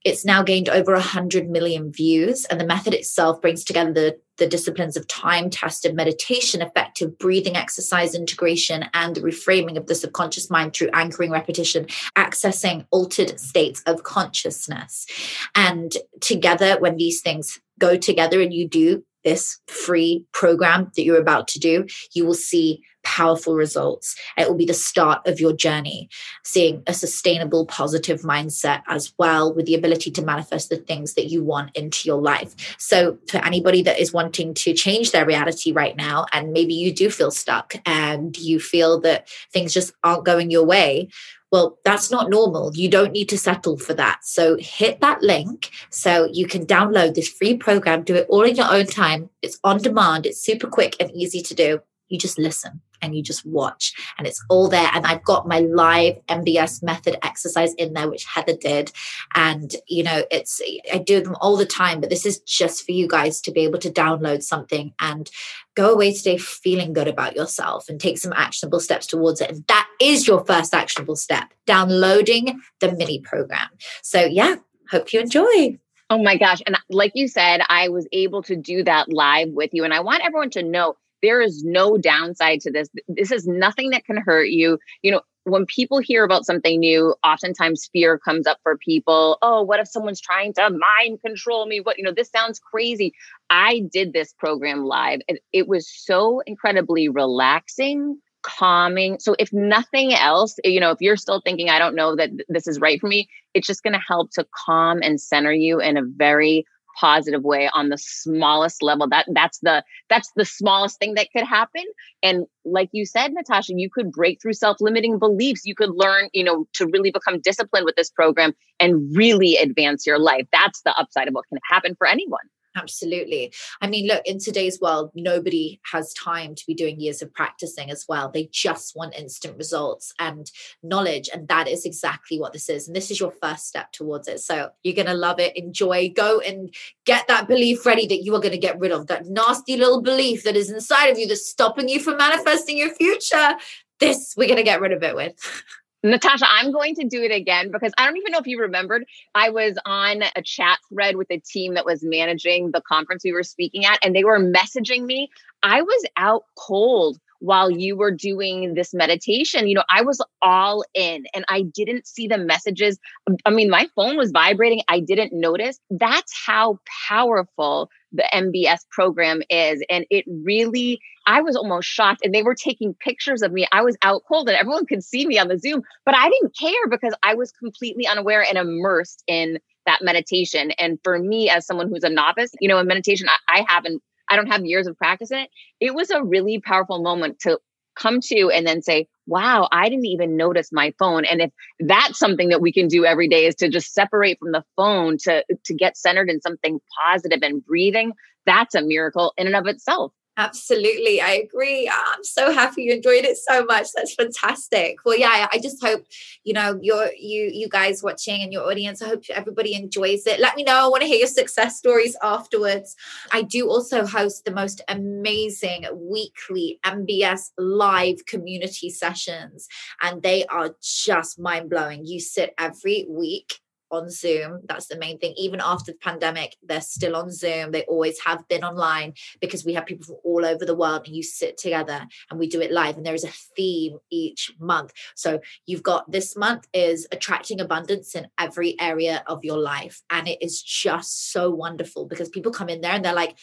[0.04, 4.48] it's now gained over 100 million views, and the method itself brings together the, the
[4.48, 10.50] disciplines of time tested meditation, effective breathing exercise integration, and the reframing of the subconscious
[10.50, 11.86] mind through anchoring repetition,
[12.16, 15.06] accessing altered states of consciousness.
[15.54, 21.20] And together, when these things go together and you do this free program that you're
[21.20, 24.14] about to do, you will see powerful results.
[24.38, 26.08] It will be the start of your journey,
[26.44, 31.26] seeing a sustainable, positive mindset as well, with the ability to manifest the things that
[31.26, 32.54] you want into your life.
[32.78, 36.94] So, for anybody that is wanting to change their reality right now, and maybe you
[36.94, 41.08] do feel stuck and you feel that things just aren't going your way,
[41.50, 42.70] well, that's not normal.
[42.76, 44.20] You don't need to settle for that.
[44.22, 48.54] So hit that link so you can download this free program, do it all in
[48.54, 49.30] your own time.
[49.42, 51.80] It's on demand, it's super quick and easy to do.
[52.10, 54.90] You just listen and you just watch and it's all there.
[54.92, 58.92] And i've got my live mbs method exercise in there which heather did.
[59.34, 60.60] And you know it's
[60.92, 63.60] i do them all the time but this is just for you guys to be
[63.60, 65.30] able to download something and
[65.74, 69.50] go away today feeling good about yourself and take some actionable steps towards it.
[69.50, 73.68] And that is your first actionable step downloading the mini program.
[74.02, 74.56] So yeah
[74.90, 75.78] hope you enjoy.
[76.10, 76.60] Oh my gosh.
[76.66, 79.84] And like you said, I was able to do that live with you.
[79.84, 82.88] And I want everyone to know there is no downside to this.
[83.08, 84.78] This is nothing that can hurt you.
[85.02, 89.38] You know, when people hear about something new, oftentimes fear comes up for people.
[89.42, 91.80] Oh, what if someone's trying to mind control me?
[91.80, 93.14] What, you know, this sounds crazy.
[93.48, 99.18] I did this program live and it was so incredibly relaxing, calming.
[99.18, 102.66] So, if nothing else, you know, if you're still thinking, I don't know that this
[102.66, 105.96] is right for me, it's just going to help to calm and center you in
[105.96, 106.64] a very
[106.98, 109.08] positive way on the smallest level.
[109.08, 111.84] That that's the that's the smallest thing that could happen.
[112.22, 115.62] And like you said natasha you could break through self-limiting beliefs.
[115.64, 120.06] You could learn you know to really become disciplined with this program and really advance
[120.06, 120.46] your life.
[120.52, 122.40] That's the upside of what can happen for anyone
[122.76, 123.52] Absolutely.
[123.80, 127.90] I mean, look, in today's world, nobody has time to be doing years of practicing
[127.90, 128.30] as well.
[128.30, 130.50] They just want instant results and
[130.82, 131.28] knowledge.
[131.32, 132.86] And that is exactly what this is.
[132.86, 134.40] And this is your first step towards it.
[134.40, 136.72] So you're going to love it, enjoy, go and
[137.06, 140.00] get that belief ready that you are going to get rid of that nasty little
[140.00, 143.56] belief that is inside of you that's stopping you from manifesting your future.
[143.98, 145.34] This we're going to get rid of it with.
[146.02, 149.04] Natasha, I'm going to do it again because I don't even know if you remembered.
[149.34, 153.32] I was on a chat thread with a team that was managing the conference we
[153.32, 155.28] were speaking at, and they were messaging me.
[155.62, 159.66] I was out cold while you were doing this meditation.
[159.68, 162.98] You know, I was all in and I didn't see the messages.
[163.44, 164.82] I mean, my phone was vibrating.
[164.88, 165.78] I didn't notice.
[165.90, 166.78] That's how
[167.08, 169.82] powerful the MBS program is.
[169.88, 172.20] And it really, I was almost shocked.
[172.24, 173.66] And they were taking pictures of me.
[173.72, 176.56] I was out cold and everyone could see me on the Zoom, but I didn't
[176.58, 180.72] care because I was completely unaware and immersed in that meditation.
[180.72, 184.02] And for me, as someone who's a novice, you know, in meditation, I, I haven't,
[184.28, 185.50] I don't have years of practice in it.
[185.80, 187.58] It was a really powerful moment to
[188.00, 191.24] come to and then say, wow, I didn't even notice my phone.
[191.24, 194.52] And if that's something that we can do every day is to just separate from
[194.52, 198.12] the phone to, to get centered in something positive and breathing,
[198.46, 200.12] that's a miracle in and of itself.
[200.36, 201.20] Absolutely.
[201.20, 201.90] I agree.
[201.92, 203.88] I'm so happy you enjoyed it so much.
[203.94, 204.96] That's fantastic.
[205.04, 206.06] Well, yeah, I just hope,
[206.44, 210.40] you know, you're you you guys watching and your audience, I hope everybody enjoys it.
[210.40, 210.86] Let me know.
[210.86, 212.96] I want to hear your success stories afterwards.
[213.32, 219.68] I do also host the most amazing weekly MBS live community sessions,
[220.00, 222.06] and they are just mind-blowing.
[222.06, 223.60] You sit every week
[223.90, 224.60] on Zoom.
[224.66, 225.34] That's the main thing.
[225.36, 227.72] Even after the pandemic, they're still on Zoom.
[227.72, 231.16] They always have been online because we have people from all over the world and
[231.16, 232.96] you sit together and we do it live.
[232.96, 234.92] And there is a theme each month.
[235.14, 240.02] So you've got this month is attracting abundance in every area of your life.
[240.10, 243.36] And it is just so wonderful because people come in there and they're like,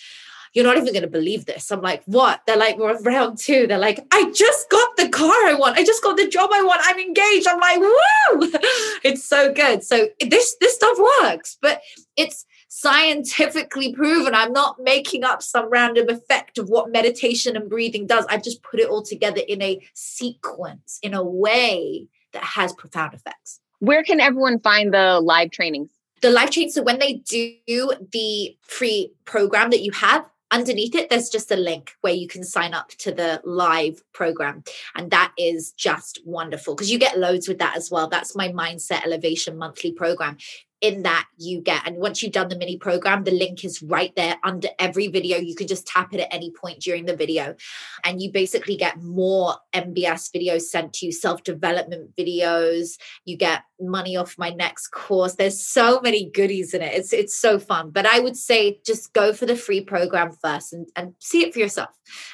[0.58, 1.72] you're not even going to believe this.
[1.72, 2.42] I'm like, what?
[2.48, 3.68] They're like, we're round two.
[3.68, 5.78] They're like, I just got the car I want.
[5.78, 6.82] I just got the job I want.
[6.84, 7.48] I'm engaged.
[7.48, 8.60] I'm like, woo!
[9.04, 9.84] it's so good.
[9.84, 11.84] So this this stuff works, but
[12.16, 14.34] it's scientifically proven.
[14.34, 18.26] I'm not making up some random effect of what meditation and breathing does.
[18.28, 23.14] I've just put it all together in a sequence, in a way that has profound
[23.14, 23.60] effects.
[23.78, 25.92] Where can everyone find the live trainings?
[26.22, 26.72] The live training.
[26.72, 31.56] So when they do the free program that you have, underneath it there's just a
[31.56, 34.64] link where you can sign up to the live program
[34.96, 38.08] and that is just wonderful because you get loads with that as well.
[38.08, 40.38] That's my mindset elevation monthly program
[40.82, 44.16] in that you get and once you've done the mini program the link is right
[44.16, 45.38] there under every video.
[45.38, 47.56] You can just tap it at any point during the video
[48.04, 52.98] and you basically get more mbs videos sent to you self-development videos.
[53.26, 55.36] You get money off my next course.
[55.36, 56.94] There's so many goodies in it.
[56.94, 57.90] It's it's so fun.
[57.92, 61.54] But i would say just go for the free program first and, and see it
[61.54, 61.90] for yourself.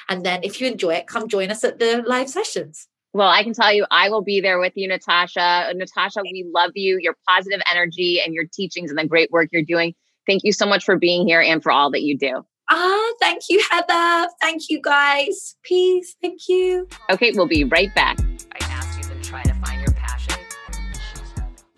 [0.08, 3.44] And then if you enjoy it come join us at the live sessions well, I
[3.44, 5.72] can tell you, I will be there with you, Natasha.
[5.74, 9.62] Natasha, we love you, your positive energy and your teachings and the great work you're
[9.62, 9.94] doing.
[10.26, 12.44] Thank you so much for being here and for all that you do.
[12.70, 14.28] Ah, thank you, Heather.
[14.40, 15.54] Thank you, guys.
[15.62, 16.16] Peace.
[16.20, 16.88] Thank you.
[17.10, 18.18] Okay, we'll be right back.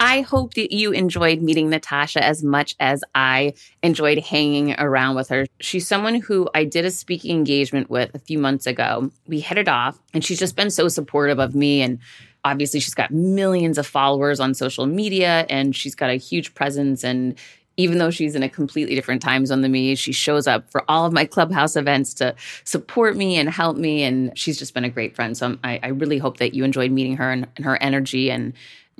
[0.07, 5.29] I hope that you enjoyed meeting Natasha as much as I enjoyed hanging around with
[5.31, 5.47] her.
[5.59, 9.11] She's someone who I did a speaking engagement with a few months ago.
[9.27, 11.83] We hit it off, and she's just been so supportive of me.
[11.83, 11.99] And
[12.45, 17.03] obviously, she's got millions of followers on social media, and she's got a huge presence.
[17.03, 17.37] And
[17.77, 20.89] even though she's in a completely different time zone than me, she shows up for
[20.89, 22.33] all of my clubhouse events to
[22.63, 24.05] support me and help me.
[24.05, 25.37] And she's just been a great friend.
[25.37, 28.53] So I, I really hope that you enjoyed meeting her and, and her energy and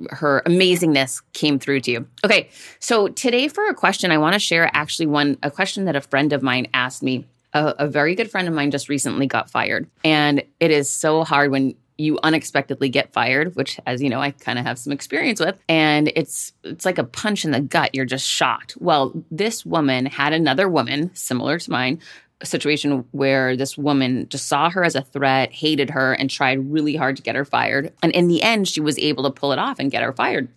[0.09, 2.07] her amazingness came through to you.
[2.23, 5.95] Okay, so today for a question, I want to share actually one a question that
[5.95, 7.25] a friend of mine asked me.
[7.53, 11.23] A, a very good friend of mine just recently got fired, and it is so
[11.23, 14.93] hard when you unexpectedly get fired, which as you know, I kind of have some
[14.93, 17.95] experience with, and it's it's like a punch in the gut.
[17.95, 18.75] You're just shocked.
[18.79, 21.99] Well, this woman had another woman similar to mine
[22.41, 26.71] a situation where this woman just saw her as a threat, hated her, and tried
[26.71, 27.91] really hard to get her fired.
[28.03, 30.49] And in the end, she was able to pull it off and get her fired.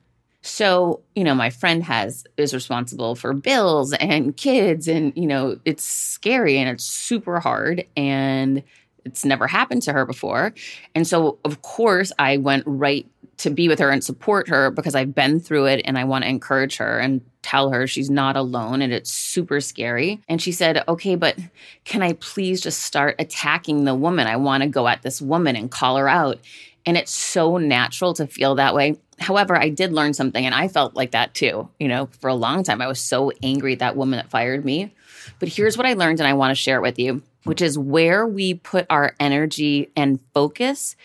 [0.43, 5.59] So, you know, my friend has is responsible for bills and kids and, you know,
[5.65, 8.63] it's scary and it's super hard and
[9.05, 10.55] it's never happened to her before.
[10.95, 13.07] And so, of course, I went right
[13.41, 16.25] to be with her and support her because I've been through it and I want
[16.25, 20.21] to encourage her and tell her she's not alone and it's super scary.
[20.29, 21.39] And she said, Okay, but
[21.85, 24.27] can I please just start attacking the woman?
[24.27, 26.39] I want to go at this woman and call her out.
[26.85, 28.97] And it's so natural to feel that way.
[29.19, 31.69] However, I did learn something and I felt like that too.
[31.79, 34.65] You know, for a long time, I was so angry at that woman that fired
[34.65, 34.95] me.
[35.39, 37.79] But here's what I learned and I want to share it with you, which is
[37.79, 40.97] where we put our energy and focus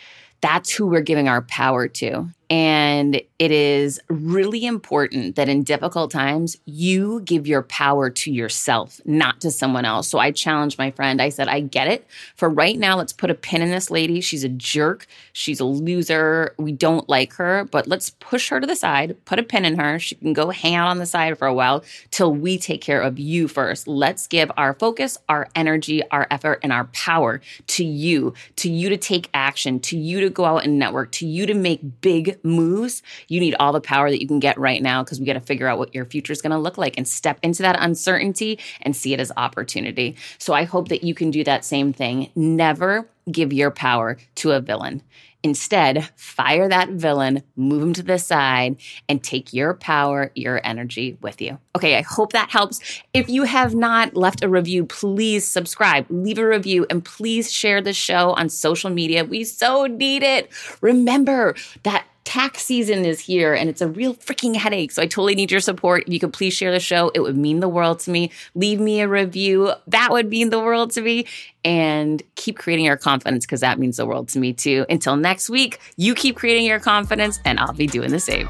[0.45, 2.29] that's who we're giving our power to.
[2.51, 9.01] And it is really important that in difficult times, you give your power to yourself,
[9.03, 10.07] not to someone else.
[10.07, 11.21] So I challenged my friend.
[11.21, 12.07] I said, I get it.
[12.35, 14.21] For right now, let's put a pin in this lady.
[14.21, 15.05] She's a jerk.
[15.33, 16.53] She's a loser.
[16.57, 19.77] We don't like her, but let's push her to the side, put a pin in
[19.77, 19.99] her.
[19.99, 23.01] She can go hang out on the side for a while till we take care
[23.01, 23.85] of you first.
[23.85, 28.87] Let's give our focus, our energy, our effort, and our power to you, to you
[28.87, 32.39] to take action, to you to go out and network, to you to make big
[32.43, 35.33] moves, you need all the power that you can get right now because we got
[35.33, 37.77] to figure out what your future is going to look like and step into that
[37.79, 40.15] uncertainty and see it as opportunity.
[40.37, 42.29] So I hope that you can do that same thing.
[42.35, 45.01] Never give your power to a villain.
[45.45, 51.19] Instead, fire that villain, move him to the side, and take your power, your energy
[51.21, 51.59] with you.
[51.75, 52.79] Okay, I hope that helps.
[53.13, 57.79] If you have not left a review, please subscribe, leave a review, and please share
[57.79, 59.23] the show on social media.
[59.23, 60.49] We so need it.
[60.81, 61.53] Remember
[61.83, 64.91] that tax season is here and it's a real freaking headache.
[64.91, 66.03] So I totally need your support.
[66.07, 68.31] If you could please share the show, it would mean the world to me.
[68.55, 69.71] Leave me a review.
[69.87, 71.25] That would mean the world to me.
[71.63, 74.85] And keep creating your confidence because that means the world to me too.
[74.89, 78.49] Until next week, you keep creating your confidence and I'll be doing the same.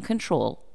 [0.00, 0.62] control